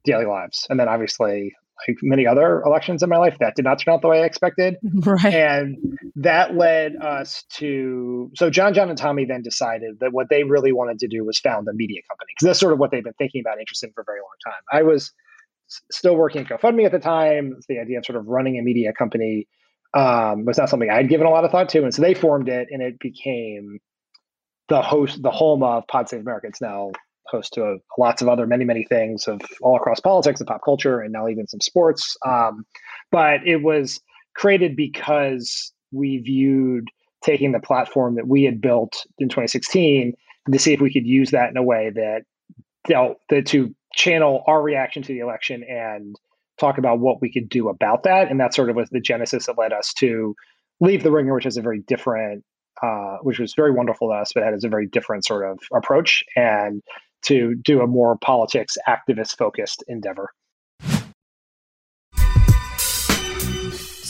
[0.05, 0.65] daily lives.
[0.69, 1.53] And then obviously,
[1.87, 4.25] like many other elections in my life, that did not turn out the way I
[4.25, 4.77] expected.
[5.05, 5.33] Right.
[5.33, 5.77] And
[6.15, 10.71] that led us to so Jon, Jon, and Tommy then decided that what they really
[10.71, 13.13] wanted to do was found a media company because that's sort of what they've been
[13.13, 14.61] thinking about, interested in for a very long time.
[14.71, 15.11] I was
[15.91, 17.57] still working at GoFundMe at the time.
[17.67, 19.47] The idea of sort of running a media company
[19.93, 22.49] um, was not something I'd given a lot of thought to, and so they formed
[22.49, 23.79] it, and it became
[24.67, 26.47] the host, the home of Pod Save America.
[26.47, 26.91] It's now
[27.27, 31.01] host to lots of other many many things of all across politics and pop culture,
[31.01, 32.17] and now even some sports.
[32.25, 32.65] Um,
[33.11, 33.99] but it was
[34.35, 36.89] created because we viewed
[37.23, 40.13] taking the platform that we had built in 2016
[40.51, 42.21] to see if we could use that in a way that
[42.87, 46.15] dealt to channel our reaction to the election and
[46.59, 48.29] talk about what we could do about that.
[48.29, 50.35] And that sort of was the genesis that led us to
[50.79, 52.43] leave the ringer, which is a very different,
[52.83, 56.23] uh, which was very wonderful to us, but has a very different sort of approach,
[56.35, 56.81] and
[57.27, 60.29] to do a more politics activist focused endeavor.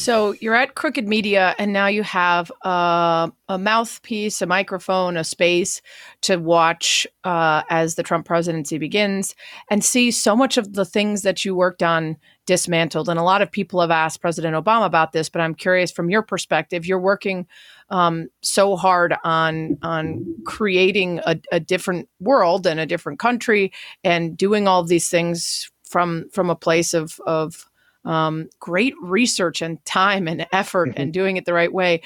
[0.06, 5.82] So you're at Crooked Media, and now you have a mouthpiece, a microphone, a space
[6.22, 9.34] to watch uh, as the Trump presidency begins
[9.72, 13.10] and see so much of the things that you worked on dismantled.
[13.10, 16.12] And a lot of people have asked President Obama about this, but I'm curious from
[16.12, 16.86] your perspective.
[16.86, 17.48] You're working
[17.90, 24.38] um, so hard on on creating a, a different world and a different country, and
[24.38, 27.68] doing all these things from from a place of of
[28.06, 31.02] um, great research and time and effort mm-hmm.
[31.02, 32.02] and doing it the right way.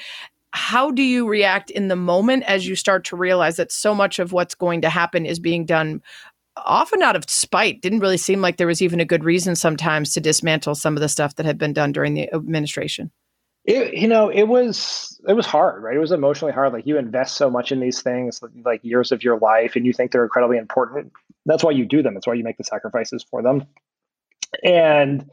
[0.52, 4.18] How do you react in the moment as you start to realize that so much
[4.18, 6.02] of what's going to happen is being done
[6.56, 7.80] often out of spite?
[7.80, 11.00] Didn't really seem like there was even a good reason sometimes to dismantle some of
[11.00, 13.12] the stuff that had been done during the administration.
[13.64, 15.94] It, you know, it was it was hard, right?
[15.94, 16.72] It was emotionally hard.
[16.72, 19.92] Like you invest so much in these things, like years of your life, and you
[19.92, 21.12] think they're incredibly important.
[21.44, 22.14] That's why you do them.
[22.14, 23.66] That's why you make the sacrifices for them.
[24.64, 25.30] And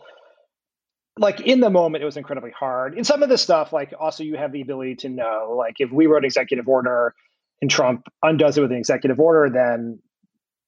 [1.17, 2.95] like in the moment it was incredibly hard.
[2.95, 5.91] And some of the stuff like also you have the ability to know like if
[5.91, 7.13] we wrote an executive order
[7.61, 9.99] and trump undoes it with an executive order then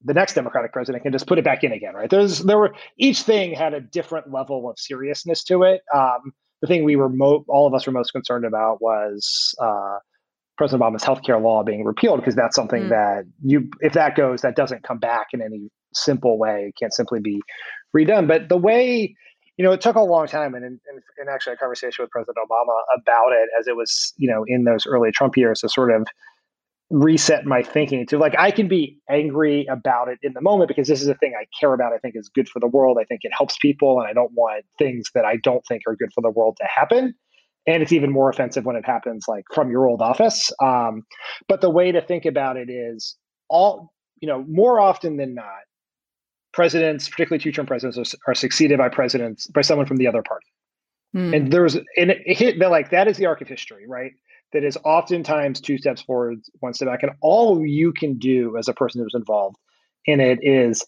[0.03, 2.09] the next democratic president can just put it back in again right?
[2.09, 5.81] There's there were each thing had a different level of seriousness to it.
[5.93, 9.97] Um, the thing we were mo- all of us were most concerned about was uh,
[10.57, 12.89] president obama's healthcare law being repealed because that's something mm.
[12.89, 16.67] that you if that goes that doesn't come back in any simple way.
[16.69, 17.41] It can't simply be
[17.95, 18.27] redone.
[18.27, 19.15] But the way
[19.59, 20.79] you know, it took a long time, and, and,
[21.17, 24.63] and actually a conversation with President Obama about it as it was, you know, in
[24.63, 26.07] those early Trump years to sort of
[26.89, 30.87] reset my thinking to like I can be angry about it in the moment because
[30.87, 31.91] this is a thing I care about.
[31.91, 32.97] I think is good for the world.
[33.01, 35.95] I think it helps people, and I don't want things that I don't think are
[35.97, 37.13] good for the world to happen.
[37.67, 40.53] And it's even more offensive when it happens like from your old office.
[40.63, 41.03] Um,
[41.49, 43.17] but the way to think about it is
[43.49, 43.91] all
[44.21, 45.63] you know more often than not,
[46.59, 50.47] presidents, particularly two-term presidents, are, are succeeded by presidents by someone from the other party.
[51.13, 51.33] Hmm.
[51.33, 54.11] And there's and it hit like that is the arc of history, right?
[54.53, 57.03] that is oftentimes two steps forward, one step back.
[57.03, 59.57] And all you can do as a person who's involved
[60.05, 60.83] in it is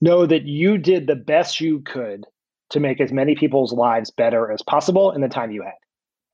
[0.00, 2.24] know that you did the best you could
[2.70, 5.72] to make as many people's lives better as possible in the time you had.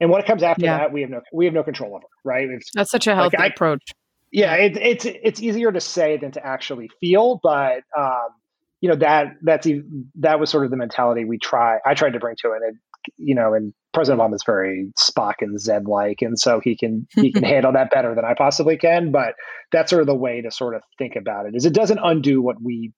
[0.00, 0.78] And what comes after yeah.
[0.78, 2.48] that, we have no we have no control over, right?
[2.48, 3.82] It's, That's such a healthy like I, approach.
[4.32, 8.28] Yeah, it, it's it's easier to say than to actually feel, but um,
[8.80, 9.68] you know that that's
[10.16, 12.62] that was sort of the mentality we try I tried to bring to it.
[12.66, 12.76] And
[13.16, 17.06] you know, and President Obama is very Spock and Zed like, and so he can
[17.14, 19.10] he can handle that better than I possibly can.
[19.10, 19.34] But
[19.72, 21.54] that's sort of the way to sort of think about it.
[21.54, 22.92] Is it doesn't undo what we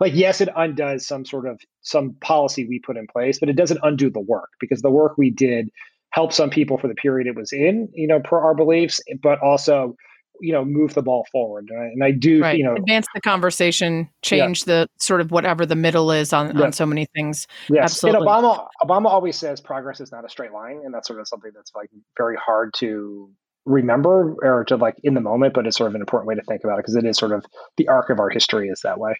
[0.00, 0.14] like.
[0.14, 3.80] Yes, it undoes some sort of some policy we put in place, but it doesn't
[3.82, 5.70] undo the work because the work we did
[6.10, 9.38] helped some people for the period it was in, you know, per our beliefs, but
[9.40, 9.94] also
[10.40, 12.58] you know move the ball forward and i do right.
[12.58, 14.82] you know advance the conversation change yeah.
[14.82, 16.64] the sort of whatever the middle is on, yeah.
[16.64, 18.20] on so many things yes Absolutely.
[18.20, 21.28] and obama obama always says progress is not a straight line and that's sort of
[21.28, 23.30] something that's like very hard to
[23.64, 26.42] remember or to like in the moment but it's sort of an important way to
[26.42, 27.44] think about it because it is sort of
[27.76, 29.14] the arc of our history is that way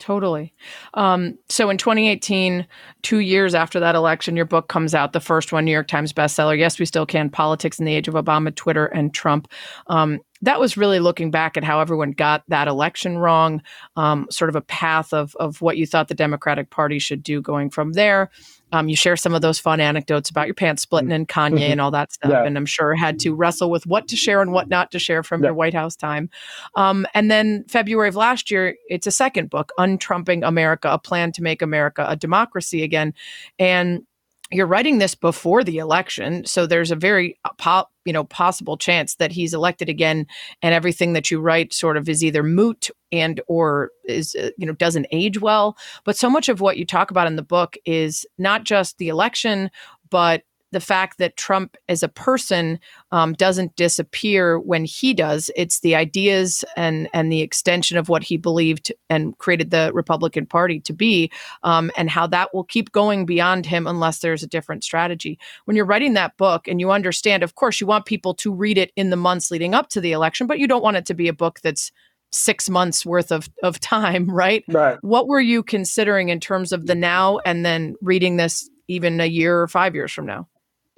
[0.00, 0.54] Totally.
[0.94, 2.66] Um, so in 2018,
[3.02, 6.14] two years after that election, your book comes out, the first one, New York Times
[6.14, 6.58] bestseller.
[6.58, 7.28] Yes, we still can.
[7.28, 9.46] Politics in the Age of Obama, Twitter, and Trump.
[9.88, 13.62] Um, that was really looking back at how everyone got that election wrong,
[13.96, 17.42] um, sort of a path of of what you thought the Democratic Party should do
[17.42, 18.30] going from there.
[18.72, 21.72] Um, you share some of those fun anecdotes about your pants splitting and Kanye mm-hmm.
[21.72, 22.44] and all that stuff, yeah.
[22.44, 25.22] and I'm sure had to wrestle with what to share and what not to share
[25.22, 25.48] from yeah.
[25.48, 26.30] your White House time.
[26.76, 31.32] Um, and then February of last year, it's a second book, "Untrumping America: A Plan
[31.32, 33.12] to Make America a Democracy Again,"
[33.58, 34.02] and
[34.50, 38.76] you're writing this before the election so there's a very uh, po- you know possible
[38.76, 40.26] chance that he's elected again
[40.62, 44.66] and everything that you write sort of is either moot and or is uh, you
[44.66, 45.76] know doesn't age well.
[46.04, 49.08] But so much of what you talk about in the book is not just the
[49.08, 49.70] election
[50.10, 50.42] but
[50.72, 52.78] the fact that Trump as a person
[53.12, 55.50] um, doesn't disappear when he does.
[55.56, 60.46] It's the ideas and and the extension of what he believed and created the Republican
[60.46, 61.30] Party to be,
[61.62, 65.38] um, and how that will keep going beyond him unless there's a different strategy.
[65.64, 68.78] When you're writing that book and you understand, of course, you want people to read
[68.78, 71.14] it in the months leading up to the election, but you don't want it to
[71.14, 71.92] be a book that's
[72.32, 74.64] six months worth of, of time, right?
[74.68, 74.98] Right.
[75.02, 79.26] What were you considering in terms of the now and then reading this even a
[79.26, 80.48] year or five years from now?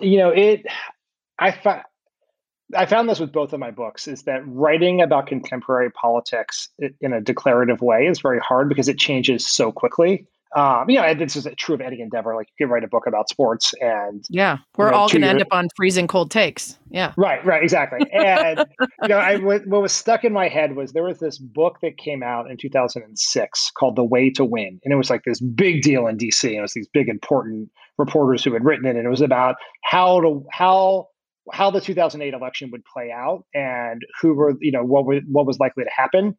[0.03, 0.67] You know it
[1.39, 1.83] i found
[2.75, 6.71] I found this with both of my books is that writing about contemporary politics
[7.03, 10.27] in a declarative way is very hard because it changes so quickly.
[10.55, 12.35] Um, you know, this is true of any endeavor.
[12.35, 15.23] Like you can write a book about sports, and yeah, we're you know, all going
[15.23, 16.79] to end up on freezing cold takes.
[16.91, 18.01] Yeah, right, right, exactly.
[18.13, 18.65] And
[19.03, 21.97] you know, I, what was stuck in my head was there was this book that
[21.97, 25.83] came out in 2006 called "The Way to Win," and it was like this big
[25.83, 26.45] deal in DC.
[26.45, 29.57] And it was these big important reporters who had written it, and it was about
[29.85, 31.09] how to how
[31.51, 35.47] how the 2008 election would play out and who were you know what were, what
[35.47, 36.37] was likely to happen.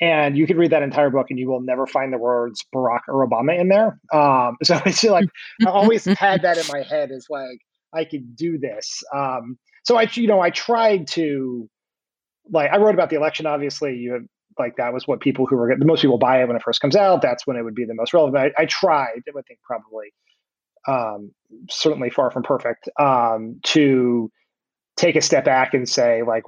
[0.00, 3.00] And you could read that entire book, and you will never find the words Barack
[3.08, 3.98] or Obama in there.
[4.12, 5.28] Um, so it's like
[5.66, 7.58] I always had that in my head is like
[7.94, 9.02] I could do this.
[9.14, 11.68] Um, so I you know I tried to
[12.50, 13.46] like I wrote about the election.
[13.46, 14.22] Obviously, you have
[14.58, 16.80] like that was what people who were the most people buy it when it first
[16.80, 17.22] comes out.
[17.22, 18.52] That's when it would be the most relevant.
[18.58, 19.22] I, I tried.
[19.28, 20.12] I think probably
[20.86, 21.32] um,
[21.68, 24.30] certainly far from perfect, um, to
[24.96, 26.44] take a step back and say like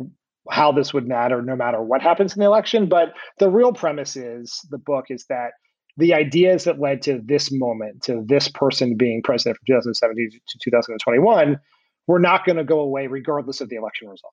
[0.50, 2.88] how this would matter no matter what happens in the election.
[2.88, 5.50] But the real premise is the book is that
[5.96, 10.58] the ideas that led to this moment, to this person being president from 2017 to
[10.64, 11.58] 2021,
[12.06, 14.32] were not going to go away regardless of the election result.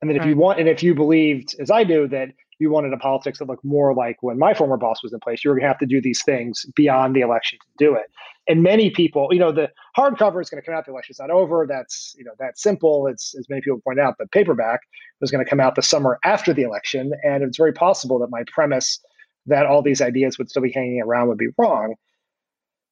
[0.00, 0.30] And that if right.
[0.30, 2.28] you want, and if you believed, as I do, that
[2.62, 5.44] you wanted a politics that looked more like when my former boss was in place,
[5.44, 8.06] you were going to have to do these things beyond the election to do it.
[8.48, 10.86] And many people, you know, the hardcover is going to come out.
[10.86, 11.66] The election's not over.
[11.68, 13.06] That's you know that's simple.
[13.06, 14.16] It's as many people point out.
[14.18, 14.80] The paperback
[15.20, 18.30] was going to come out the summer after the election, and it's very possible that
[18.30, 18.98] my premise
[19.46, 21.94] that all these ideas would still be hanging around would be wrong.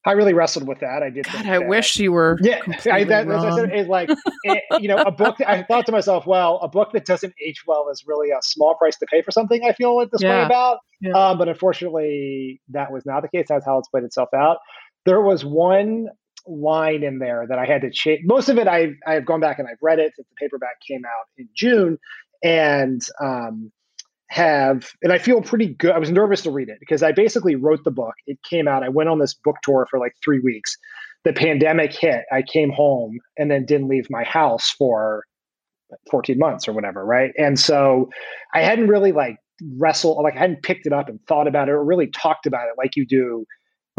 [0.05, 1.03] I really wrestled with that.
[1.03, 1.25] I did.
[1.25, 2.37] God, I that, wish you were.
[2.41, 2.59] Yeah,
[2.91, 4.09] I, that, as I said, it's like
[4.43, 5.37] it, you know, a book.
[5.37, 8.39] That, I thought to myself, well, a book that doesn't age well is really a
[8.41, 9.63] small price to pay for something.
[9.63, 10.39] I feel at this yeah.
[10.39, 10.79] way about.
[11.01, 11.11] Yeah.
[11.13, 13.45] Um, but unfortunately, that was not the case.
[13.49, 14.57] That's how it's played itself out.
[15.05, 16.07] There was one
[16.47, 18.21] line in there that I had to change.
[18.25, 21.03] Most of it I've I've gone back and I've read it since the paperback came
[21.05, 21.99] out in June,
[22.43, 23.71] and um,
[24.31, 25.91] have and I feel pretty good.
[25.91, 28.13] I was nervous to read it because I basically wrote the book.
[28.27, 28.81] It came out.
[28.81, 30.77] I went on this book tour for like three weeks.
[31.25, 32.23] The pandemic hit.
[32.31, 35.25] I came home and then didn't leave my house for
[36.09, 37.31] 14 months or whatever, right?
[37.37, 38.09] And so
[38.53, 39.35] I hadn't really like
[39.77, 42.67] wrestled, like I hadn't picked it up and thought about it or really talked about
[42.67, 43.45] it like you do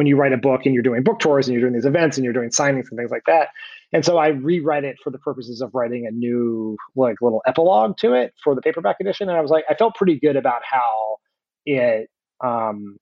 [0.02, 2.16] when you write a book and you're doing book tours and you're doing these events
[2.16, 3.50] and you're doing signings and things like that.
[3.92, 7.96] And so I reread it for the purposes of writing a new like little epilogue
[7.98, 9.28] to it for the paperback edition.
[9.28, 11.18] And I was like, I felt pretty good about how
[11.66, 12.10] it
[12.42, 12.96] um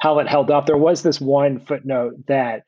[0.00, 0.64] how it held up.
[0.64, 2.62] There was this one footnote that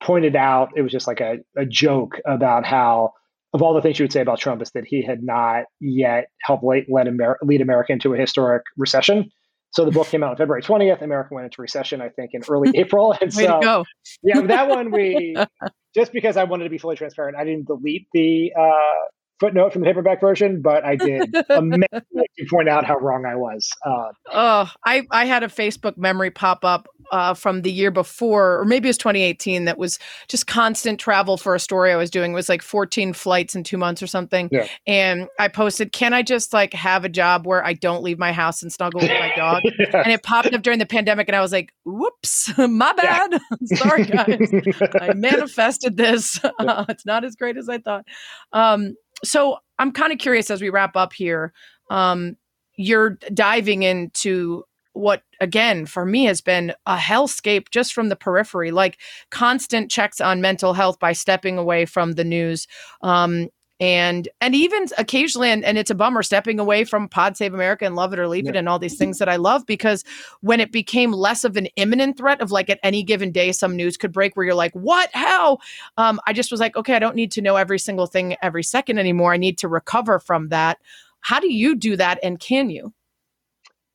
[0.00, 3.14] pointed out it was just like a, a joke about how
[3.52, 6.28] of all the things you would say about Trump is that he had not yet
[6.42, 9.28] helped lead, Amer- lead America into a historic recession.
[9.72, 11.02] So the book came out on February 20th.
[11.02, 13.14] America went into recession, I think, in early April.
[13.20, 13.84] And so,
[14.22, 15.34] yeah, that one we
[15.94, 19.04] just because I wanted to be fully transparent, I didn't delete the uh,
[19.42, 23.68] footnote from the paperback version, but I did to point out how wrong I was.
[23.84, 28.60] Uh, Oh, I, I had a Facebook memory pop up uh, from the year before,
[28.60, 32.08] or maybe it was 2018, that was just constant travel for a story I was
[32.08, 32.32] doing.
[32.32, 34.48] It was like 14 flights in two months or something.
[34.52, 34.68] Yeah.
[34.86, 38.32] And I posted, Can I just like have a job where I don't leave my
[38.32, 39.62] house and snuggle with my dog?
[39.92, 43.40] and it popped up during the pandemic, and I was like, Whoops, my bad.
[43.64, 44.52] Sorry, guys.
[45.00, 46.40] I manifested this.
[46.60, 48.06] it's not as great as I thought.
[48.52, 48.94] Um,
[49.24, 51.52] so I'm kind of curious as we wrap up here.
[51.90, 52.36] Um,
[52.76, 54.64] you're diving into
[54.94, 58.98] what again for me has been a hellscape just from the periphery like
[59.30, 62.66] constant checks on mental health by stepping away from the news
[63.00, 63.48] um
[63.82, 67.84] and and even occasionally and, and it's a bummer stepping away from pod save america
[67.84, 70.04] and love it or leave it and all these things that i love because
[70.40, 73.74] when it became less of an imminent threat of like at any given day some
[73.74, 75.10] news could break where you're like what?
[75.12, 75.58] How?
[75.96, 78.62] Um, i just was like okay i don't need to know every single thing every
[78.62, 79.32] second anymore.
[79.32, 80.78] I need to recover from that.
[81.20, 82.92] How do you do that and can you?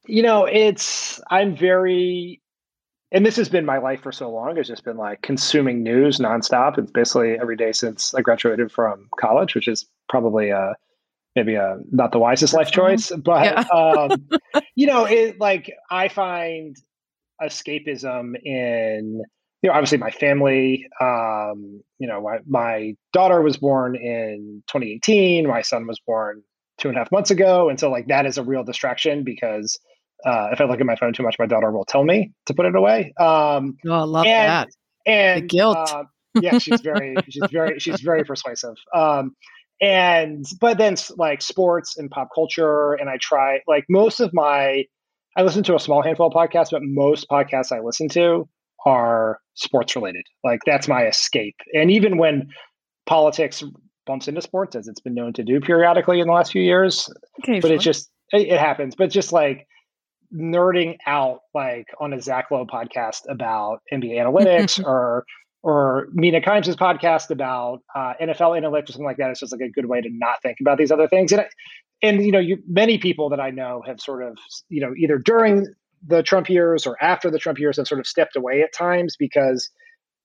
[0.06, 2.42] You know, it's I'm very
[3.12, 4.58] and this has been my life for so long.
[4.58, 6.78] It's just been like consuming news nonstop.
[6.78, 10.74] It's basically every day since I graduated from college, which is probably uh
[11.36, 13.64] maybe a not the wisest life choice, but Yeah.
[13.78, 14.28] um,
[14.76, 16.76] you know, it like I find
[17.42, 19.22] escapism in
[19.62, 20.88] you know obviously my family.
[21.00, 25.48] Um, you know, my my daughter was born in 2018.
[25.48, 26.44] My son was born
[26.78, 29.80] two and a half months ago, and so like that is a real distraction because
[30.26, 32.54] uh, if I look at my phone too much, my daughter will tell me to
[32.54, 33.14] put it away.
[33.20, 34.68] Um, oh i love and, that
[35.06, 35.78] and the guilt.
[35.78, 36.04] uh,
[36.42, 38.76] yeah, she's very, she's very, she's very persuasive.
[38.94, 39.36] Um,
[39.80, 44.86] and but then like sports and pop culture, and I try like most of my,
[45.36, 48.50] I listen to a small handful of podcasts, but most podcasts I listen to
[48.86, 50.26] are sports related.
[50.44, 51.56] Like that's my escape.
[51.74, 52.50] And even when
[53.06, 53.64] politics
[54.08, 57.10] bumps into sports, as it's been known to do periodically in the last few years,
[57.46, 58.96] but it just it, it happens.
[58.96, 59.68] But just like
[60.34, 65.26] nerding out like on a Zach Lowe podcast about NBA analytics or
[65.64, 69.32] or Mina Kimes' podcast about uh, NFL analytics or something like that.
[69.32, 71.32] It's just like a good way to not think about these other things.
[71.32, 71.50] And I-
[72.04, 74.38] and you know, you many people that I know have sort of
[74.70, 75.68] you know either during
[76.06, 79.16] the Trump years or after the Trump years have sort of stepped away at times
[79.18, 79.70] because.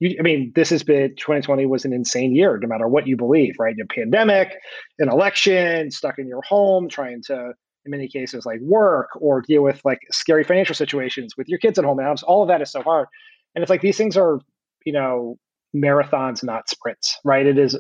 [0.00, 3.16] You, I mean, this has been 2020 was an insane year, no matter what you
[3.16, 3.76] believe, right?
[3.76, 4.52] Your pandemic,
[4.98, 7.52] an election, stuck in your home, trying to
[7.84, 11.78] in many cases like work or deal with like scary financial situations with your kids
[11.78, 13.06] at home and all of that is so hard.
[13.54, 14.40] And it's like these things are
[14.84, 15.38] you know
[15.74, 17.46] marathons not sprints right?
[17.46, 17.78] It is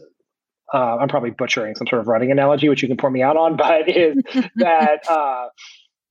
[0.74, 3.36] uh, i'm probably butchering some sort of running analogy which you can pour me out
[3.36, 4.16] on but is
[4.56, 5.48] that uh,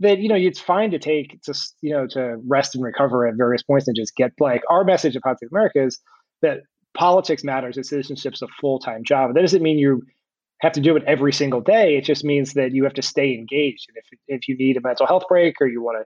[0.01, 3.35] that you know it's fine to take just you know to rest and recover at
[3.37, 5.99] various points and just get like our message of Politics America is
[6.41, 6.59] that
[6.93, 9.33] politics matters and citizenship's a full-time job.
[9.33, 10.01] That doesn't mean you
[10.61, 11.97] have to do it every single day.
[11.97, 13.87] It just means that you have to stay engaged.
[13.89, 16.05] And if if you need a mental health break or you want to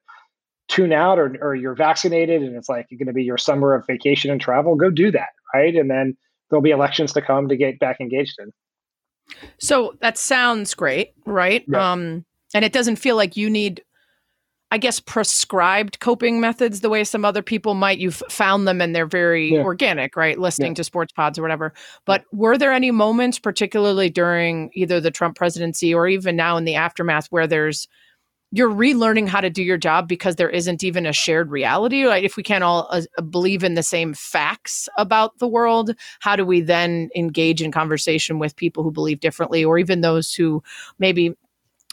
[0.73, 3.75] tune out or or you're vaccinated and it's like you're going to be your summer
[3.75, 5.75] of vacation and travel, go do that, right?
[5.75, 6.17] And then
[6.49, 8.51] there'll be elections to come to get back engaged in.
[9.59, 11.63] So that sounds great, right?
[11.67, 11.91] Yeah.
[11.91, 13.83] Um, and it doesn't feel like you need,
[14.75, 17.97] I guess, prescribed coping methods the way some other people might.
[17.97, 19.61] You've found them and they're very Yeah.
[19.61, 20.37] organic, right?
[20.37, 20.75] Listening Yeah.
[20.75, 21.73] to sports pods or whatever.
[22.03, 26.65] But were there any moments, particularly during either the Trump presidency or even now in
[26.65, 27.87] the aftermath, where there's
[28.51, 32.05] you're relearning how to do your job because there isn't even a shared reality.
[32.05, 36.35] Like if we can't all uh, believe in the same facts about the world, how
[36.35, 40.61] do we then engage in conversation with people who believe differently, or even those who
[40.99, 41.33] maybe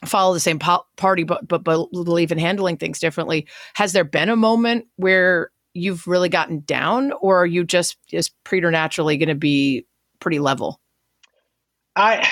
[0.04, 3.46] follow the same po- party but, but but believe in handling things differently?
[3.74, 8.32] Has there been a moment where you've really gotten down, or are you just just
[8.44, 9.86] preternaturally going to be
[10.20, 10.80] pretty level?
[11.96, 12.26] I,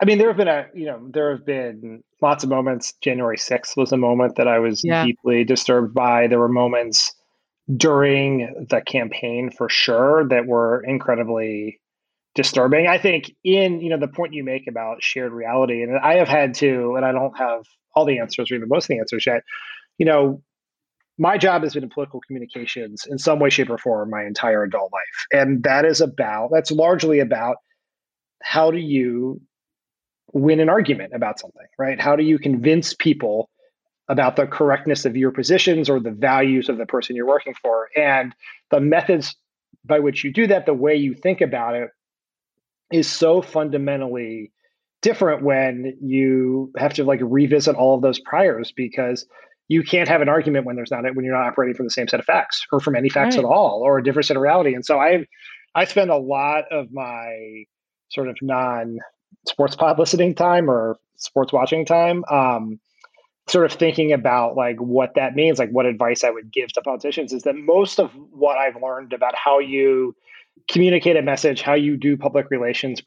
[0.00, 2.94] I mean, there have been a you know there have been lots of moments.
[3.00, 5.04] January sixth was a moment that I was yeah.
[5.04, 6.26] deeply disturbed by.
[6.26, 7.14] There were moments
[7.76, 11.80] during the campaign for sure that were incredibly
[12.38, 12.86] disturbing.
[12.86, 16.28] I think in you know the point you make about shared reality, and I have
[16.28, 17.64] had to, and I don't have
[17.94, 19.42] all the answers or even most of the answers yet.
[19.98, 20.40] You know,
[21.18, 24.62] my job has been in political communications in some way, shape, or form my entire
[24.62, 27.56] adult life, and that is about that's largely about
[28.40, 29.40] how do you
[30.32, 32.00] win an argument about something, right?
[32.00, 33.50] How do you convince people
[34.08, 37.88] about the correctness of your positions or the values of the person you're working for.
[37.94, 38.34] And
[38.70, 39.36] the methods
[39.84, 41.90] by which you do that, the way you think about it,
[42.92, 44.52] is so fundamentally
[45.02, 49.26] different when you have to like revisit all of those priors because
[49.68, 52.08] you can't have an argument when there's not when you're not operating from the same
[52.08, 53.44] set of facts or from any facts right.
[53.44, 54.74] at all or a different set of reality.
[54.74, 55.26] And so I
[55.74, 57.64] I spend a lot of my
[58.10, 58.98] sort of non
[59.46, 62.80] sports pod listening time or sports watching time um,
[63.48, 66.82] sort of thinking about like what that means, like what advice I would give to
[66.82, 70.14] politicians is that most of what I've learned about how you
[70.70, 73.02] communicate a message, how you do public relations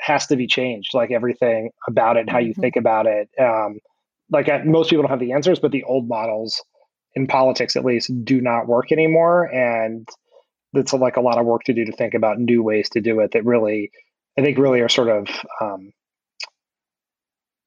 [0.00, 0.94] has to be changed.
[0.94, 2.60] Like everything about it, how you mm-hmm.
[2.60, 3.28] think about it.
[3.40, 3.78] Um,
[4.30, 6.62] like I, most people don't have the answers, but the old models
[7.14, 9.44] in politics, at least, do not work anymore.
[9.44, 10.08] And
[10.74, 13.20] it's like a lot of work to do to think about new ways to do
[13.20, 13.90] it that really,
[14.38, 15.28] I think, really are sort of
[15.60, 15.92] um,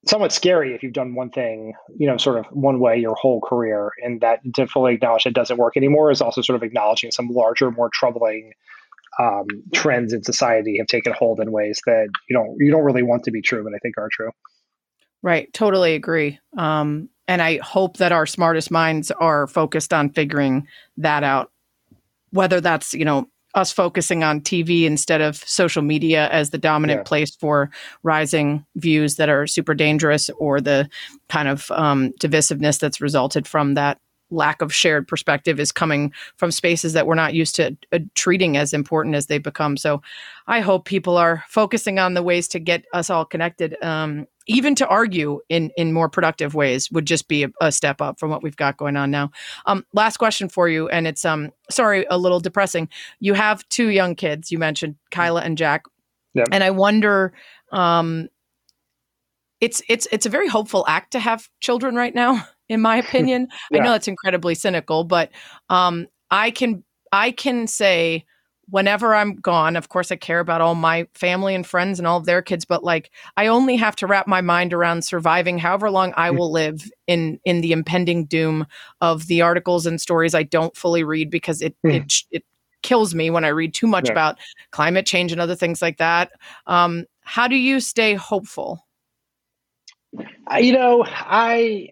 [0.08, 3.42] somewhat scary if you've done one thing, you know, sort of one way your whole
[3.42, 7.12] career, and that to fully acknowledge it doesn't work anymore is also sort of acknowledging
[7.12, 8.54] some larger, more troubling
[9.20, 13.04] um, trends in society have taken hold in ways that you don't you don't really
[13.04, 14.32] want to be true, but I think are true.
[15.24, 16.40] Right, totally agree.
[16.58, 21.52] Um, and I hope that our smartest minds are focused on figuring that out.
[22.32, 27.00] Whether that's you know us focusing on TV instead of social media as the dominant
[27.00, 27.04] yeah.
[27.04, 27.70] place for
[28.04, 30.90] rising views that are super dangerous or the
[31.28, 34.00] kind of um, divisiveness that's resulted from that
[34.32, 38.58] lack of shared perspective is coming from spaces that we're not used to uh, treating
[38.58, 39.78] as important as they become.
[39.78, 40.02] So
[40.48, 43.82] I hope people are focusing on the ways to get us all connected.
[43.84, 48.02] Um, even to argue in in more productive ways would just be a, a step
[48.02, 49.32] up from what we've got going on now.
[49.66, 52.90] Um, last question for you, and it's um sorry a little depressing.
[53.20, 54.52] You have two young kids.
[54.52, 55.84] You mentioned Kyla and Jack,
[56.34, 56.46] yeah.
[56.52, 57.34] and I wonder
[57.72, 58.30] um
[59.62, 63.48] it's it's it's a very hopeful act to have children right now in my opinion.
[63.72, 63.82] yeah.
[63.82, 65.30] I know it's incredibly cynical, but
[65.70, 68.26] um, I can I can say
[68.70, 72.18] whenever I'm gone, of course I care about all my family and friends and all
[72.18, 75.92] of their kids, but like I only have to wrap my mind around surviving however
[75.92, 78.66] long I will live in in the impending doom
[79.02, 81.96] of the articles and stories I don't fully read because it mm.
[81.96, 82.46] it it
[82.82, 84.14] kills me when I read too much yeah.
[84.14, 84.40] about
[84.72, 86.32] climate change and other things like that.
[86.66, 88.88] Um, how do you stay hopeful?
[90.60, 91.90] You know, I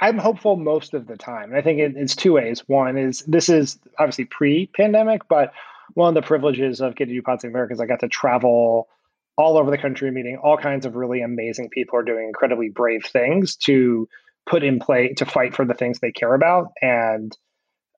[0.00, 1.50] I'm hopeful most of the time.
[1.50, 2.62] And I think it, it's two ways.
[2.66, 5.52] One is this is obviously pre-pandemic, but
[5.94, 8.08] one of the privileges of getting to do Pod Save America is I got to
[8.08, 8.88] travel
[9.36, 12.68] all over the country, meeting all kinds of really amazing people who are doing incredibly
[12.68, 14.08] brave things to
[14.46, 16.72] put in play to fight for the things they care about.
[16.82, 17.36] And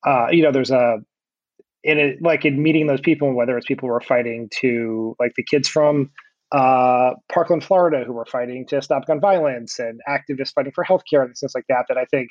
[0.06, 0.98] uh, you know, there's a
[1.82, 5.34] in it like in meeting those people, whether it's people who are fighting to like
[5.34, 6.10] the kids from
[6.52, 11.24] uh, Parkland, Florida, who were fighting to stop gun violence and activists fighting for healthcare
[11.24, 11.86] and things like that.
[11.88, 12.30] That I think,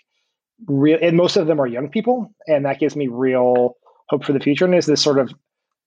[0.67, 3.75] real, and most of them are young people, and that gives me real
[4.09, 4.65] hope for the future.
[4.65, 5.31] And is this sort of,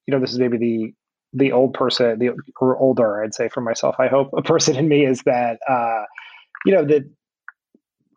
[0.07, 0.95] you know, this is maybe the
[1.35, 2.31] the old person, the
[2.61, 3.97] or older, I'd say for myself.
[3.99, 6.05] I hope a person in me is that, uh,
[6.65, 7.03] you know, that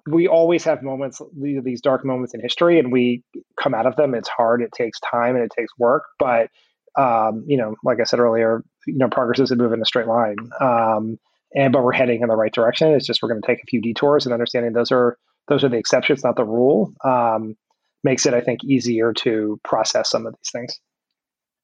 [0.07, 3.23] we always have moments, these dark moments in history, and we
[3.59, 4.13] come out of them.
[4.13, 6.49] It's hard, it takes time, and it takes work, but
[6.97, 10.07] um, you know, like I said earlier, you know, progress doesn't move in a straight
[10.07, 10.37] line.
[10.59, 11.19] Um,
[11.55, 12.89] and but we're heading in the right direction.
[12.93, 15.17] It's just we're going to take a few detours and understanding those are
[15.47, 16.93] those are the exceptions, not the rule.
[17.03, 17.55] Um,
[18.03, 20.79] makes it, I think, easier to process some of these things.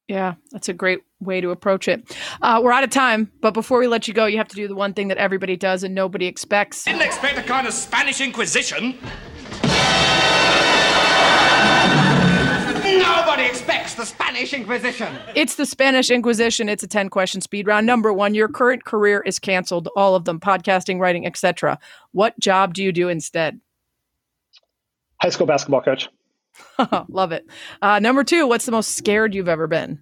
[0.08, 2.18] Yeah, that's a great way to approach it.
[2.42, 4.68] Uh, we're out of time, but before we let you go, you have to do
[4.68, 6.84] the one thing that everybody does and nobody expects.
[6.84, 8.98] Didn't expect a kind of Spanish Inquisition.
[13.92, 15.18] Nobody expects the Spanish Inquisition.
[15.36, 16.70] It's the Spanish Inquisition.
[16.70, 17.86] It's a 10 question speed round.
[17.86, 21.80] Number one, your current career is canceled, all of them podcasting, writing, etc.
[22.12, 23.60] What job do you do instead?
[25.22, 26.10] High school basketball coach.
[27.10, 27.46] Love it.
[27.82, 30.02] Uh, number two, what's the most scared you've ever been?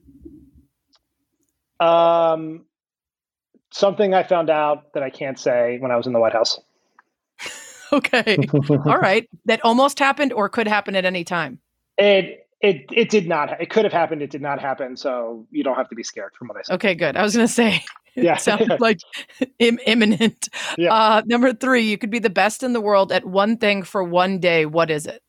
[1.80, 2.66] Um,
[3.72, 6.60] something I found out that I can't say when I was in the White House.
[7.92, 8.38] Okay.
[8.70, 9.28] All right.
[9.46, 11.60] That almost happened or could happen at any time.
[11.98, 13.62] It it it did not.
[13.62, 14.22] It could have happened.
[14.22, 14.98] It did not happen.
[14.98, 16.74] So you don't have to be scared from what I said.
[16.76, 17.16] Okay, good.
[17.16, 17.84] I was going to say,
[18.16, 18.38] Yeah.
[18.38, 19.00] sounded like
[19.60, 20.50] Im- imminent.
[20.78, 20.94] Yeah.
[20.94, 24.04] Uh, number three, you could be the best in the world at one thing for
[24.04, 24.66] one day.
[24.66, 25.22] What is it?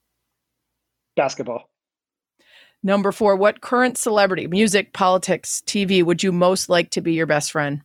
[1.17, 1.69] Basketball.
[2.83, 7.27] Number four, what current celebrity, music, politics, TV would you most like to be your
[7.27, 7.83] best friend?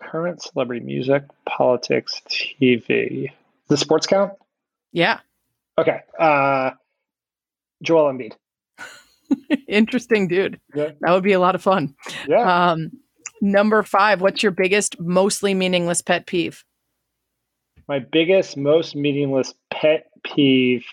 [0.00, 3.30] Current celebrity music, politics, TV.
[3.68, 4.32] The sports count?
[4.92, 5.20] Yeah.
[5.78, 6.00] Okay.
[6.18, 6.70] Uh
[7.82, 8.32] Joel Embiid.
[9.68, 10.60] Interesting, dude.
[10.74, 10.90] Yeah.
[11.00, 11.94] That would be a lot of fun.
[12.28, 12.70] Yeah.
[12.72, 12.90] Um,
[13.40, 16.64] number five, what's your biggest, mostly meaningless pet peeve?
[17.88, 20.84] My biggest, most meaningless pet peeve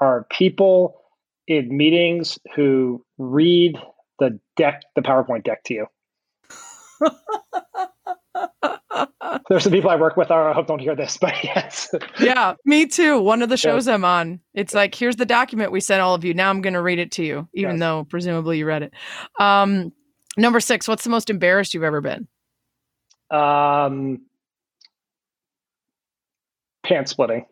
[0.00, 1.00] are people
[1.46, 3.76] in meetings who read
[4.18, 5.86] the deck, the PowerPoint deck to you.
[9.48, 10.30] There's some people I work with.
[10.30, 11.92] I hope don't hear this, but yes.
[12.20, 13.20] yeah, me too.
[13.20, 16.24] One of the shows I'm on, it's like, here's the document we sent all of
[16.24, 16.34] you.
[16.34, 17.80] Now I'm going to read it to you, even Yes.
[17.80, 18.94] though presumably you read it.
[19.40, 19.92] Um,
[20.36, 22.28] number six, what's the most embarrassed you've ever been?
[23.30, 24.22] Um,
[26.82, 27.44] pants splitting.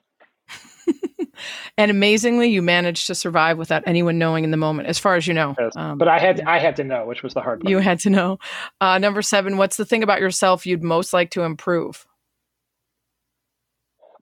[1.78, 5.26] And amazingly, you managed to survive without anyone knowing in the moment, as far as
[5.26, 5.54] you know.
[5.58, 5.72] Yes.
[5.76, 7.70] Um, But I had I had to know, which was the hard part.
[7.70, 8.38] you had to know.
[8.80, 12.06] Uh, number seven, what's the thing about yourself you'd most like to improve?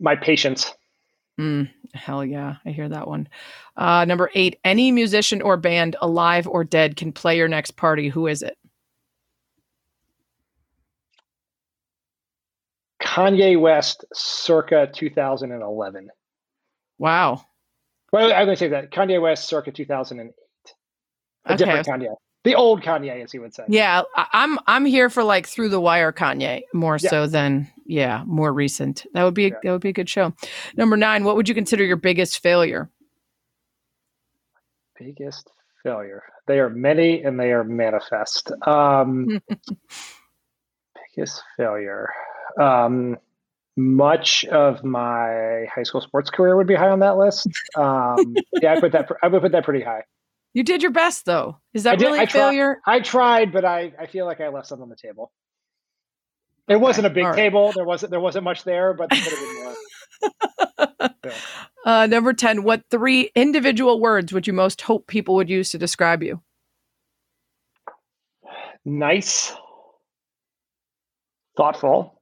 [0.00, 0.72] My patience.
[1.40, 3.28] Mm, hell yeah, I hear that one.
[3.76, 8.08] Uh, number eight, any musician or band, alive or dead, can play your next party.
[8.08, 8.56] Who is it?
[13.02, 16.08] Kanye West, circa 2011.
[16.98, 17.44] Wow.
[18.12, 20.32] Well, I'm going to say that Kanye West, circa 2008.
[21.46, 21.56] A Okay.
[21.56, 22.14] different Kanye,
[22.44, 23.64] the old Kanye, as he would say.
[23.68, 27.10] Yeah, I'm I'm here for like through the wire Kanye more Yeah.
[27.10, 29.04] so than yeah more recent.
[29.12, 29.50] That would be Yeah.
[29.62, 30.32] that would be a good show.
[30.76, 32.88] Number nine, what would you consider your biggest failure?
[34.98, 35.50] Biggest
[35.82, 36.22] failure.
[36.46, 38.50] They are many and they are manifest.
[38.66, 39.42] Um,
[41.16, 42.08] biggest failure.
[42.60, 43.18] Um,
[43.76, 47.48] much of my high school sports career would be high on that list.
[47.76, 49.08] Um, yeah, I put that.
[49.22, 50.02] I would put that pretty high.
[50.52, 51.58] You did your best though.
[51.72, 52.80] Is I that did- really I a tried- failure?
[52.86, 55.32] I tried, but I, I feel like I left some on the table.
[56.68, 57.34] It wasn't a big right.
[57.36, 57.72] table.
[57.74, 59.74] There wasn't there wasn't much there, but there could have been more.
[61.86, 65.76] Uh, number ten, what three individual words would you most hope people would use to
[65.76, 66.40] describe you?
[68.86, 69.52] Nice,
[71.58, 72.13] thoughtful,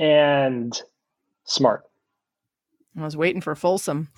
[0.00, 0.80] and
[1.44, 1.82] smart.
[2.98, 4.08] I was waiting for fulsome.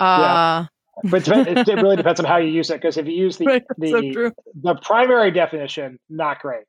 [0.00, 0.66] Uh,
[1.04, 2.74] But it, it really depends on how you use it.
[2.74, 4.30] Because if you use the right, the, so
[4.62, 6.64] the primary definition, not great.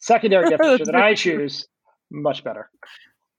[0.00, 1.66] Secondary definition that I choose,
[2.10, 2.68] much better.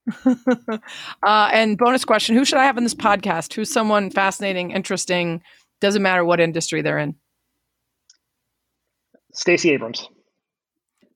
[0.26, 3.54] uh, and bonus question: Who should I have in this podcast?
[3.54, 5.42] Who's someone fascinating, interesting?
[5.82, 7.16] Doesn't matter what industry they're in.
[9.34, 10.08] Stacey Abrams.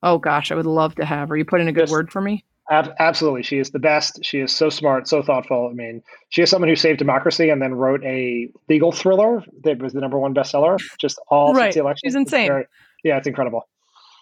[0.03, 1.37] Oh gosh, I would love to have her.
[1.37, 2.45] You put in a good Just- word for me.
[2.71, 4.19] Ab- absolutely, she is the best.
[4.23, 5.69] She is so smart, so thoughtful.
[5.71, 9.79] I mean, she is someone who saved democracy and then wrote a legal thriller that
[9.81, 10.77] was the number one bestseller.
[10.99, 11.63] Just all Right.
[11.65, 12.07] since the election.
[12.07, 12.47] She's It's insane.
[12.47, 12.65] very-
[13.03, 13.67] yeah, it's incredible.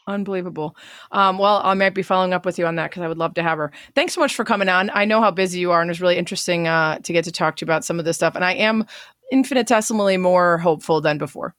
[0.07, 0.77] Unbelievable.
[1.11, 3.33] Um, well, I might be following up with you on that because I would love
[3.33, 3.73] to have her.
[3.93, 4.89] Thanks so much for coming on.
[4.93, 7.31] I know how busy you are, and it was really interesting uh, to get to
[7.33, 8.33] talk to you about some of this stuff.
[8.33, 8.85] And I am
[9.33, 11.53] infinitesimally more hopeful than before.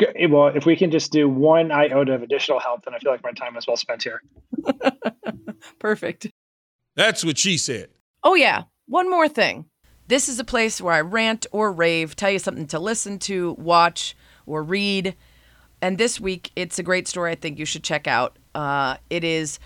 [0.00, 0.30] Good.
[0.30, 3.22] Well, if we can just do one iota of additional help, then I feel like
[3.22, 4.22] my time is well spent here.
[5.78, 6.28] Perfect.
[6.96, 7.90] That's what she said.
[8.22, 8.62] Oh, yeah.
[8.86, 9.66] One more thing.
[10.08, 13.52] This is a place where I rant or rave, tell you something to listen to,
[13.58, 15.14] watch, or read.
[15.82, 18.38] And this week, it's a great story I think you should check out.
[18.54, 19.58] Uh, it is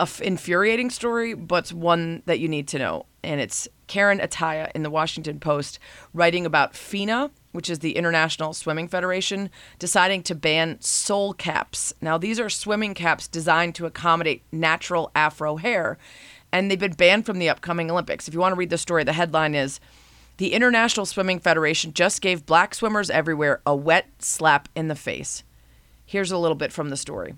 [0.00, 3.06] a f- infuriating story, but one that you need to know.
[3.22, 5.78] And it's Karen Attiah in the Washington Post
[6.12, 11.92] writing about FINA, which is the International Swimming Federation, deciding to ban soul caps.
[12.00, 15.98] Now, these are swimming caps designed to accommodate natural afro hair,
[16.52, 18.28] and they've been banned from the upcoming Olympics.
[18.28, 19.80] If you want to read the story, the headline is
[20.36, 25.42] The International Swimming Federation just gave black swimmers everywhere a wet slap in the face.
[26.04, 27.34] Here's a little bit from the story.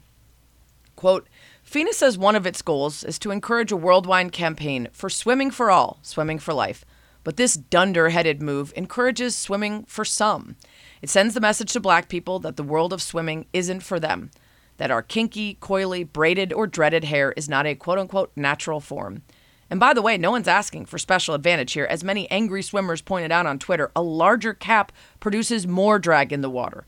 [0.96, 1.28] Quote,
[1.62, 5.70] FINA says one of its goals is to encourage a worldwide campaign for swimming for
[5.70, 6.84] all, swimming for life.
[7.22, 10.56] But this dunder headed move encourages swimming for some.
[11.02, 14.30] It sends the message to black people that the world of swimming isn't for them,
[14.78, 19.22] that our kinky, coily, braided, or dreaded hair is not a quote unquote natural form.
[19.68, 21.84] And by the way, no one's asking for special advantage here.
[21.84, 24.90] As many angry swimmers pointed out on Twitter, a larger cap
[25.20, 26.86] produces more drag in the water.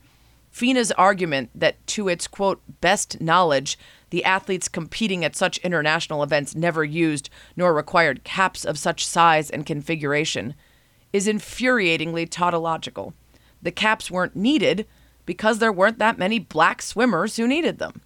[0.51, 3.77] FINA's argument that, to its quote, best knowledge,
[4.13, 9.49] The athletes competing at such international events never used nor required caps of such size
[9.49, 10.53] and configuration
[11.11, 13.15] is infuriatingly tautological.
[13.63, 14.85] The caps weren't needed
[15.25, 18.01] because there weren't that many black swimmers who needed them.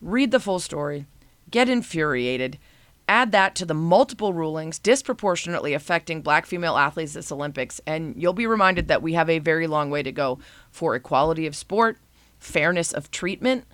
[0.00, 1.04] Read the full story,
[1.50, 2.58] get infuriated,
[3.06, 8.32] add that to the multiple rulings disproportionately affecting black female athletes this Olympics, and you'll
[8.32, 10.38] be reminded that we have a very long way to go
[10.70, 11.98] for equality of sport,
[12.38, 13.66] fairness of treatment,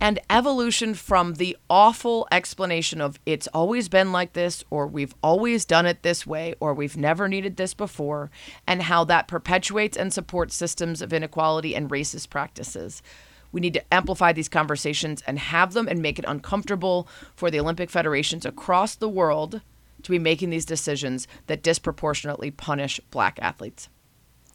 [0.00, 5.64] and evolution from the awful explanation of it's always been like this, or we've always
[5.64, 8.30] done it this way, or we've never needed this before,
[8.66, 13.02] and how that perpetuates and supports systems of inequality and racist practices.
[13.50, 17.60] We need to amplify these conversations and have them and make it uncomfortable for the
[17.60, 19.62] Olympic federations across the world
[20.02, 23.88] to be making these decisions that disproportionately punish black athletes.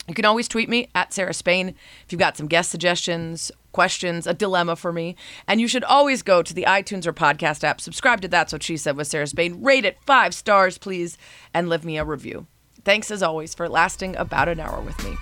[0.08, 1.76] You can always tweet me at Sarah Spain
[2.06, 5.16] if you've got some guest suggestions, questions, a dilemma for me.
[5.48, 8.64] And you should always go to the iTunes or podcast app, subscribe to That's What
[8.64, 11.18] She Said with Sarah Spain, rate it five stars, please,
[11.54, 12.48] and leave me a review.
[12.84, 15.16] Thanks as always for lasting about an hour with me.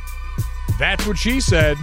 [0.79, 1.77] That's what she said.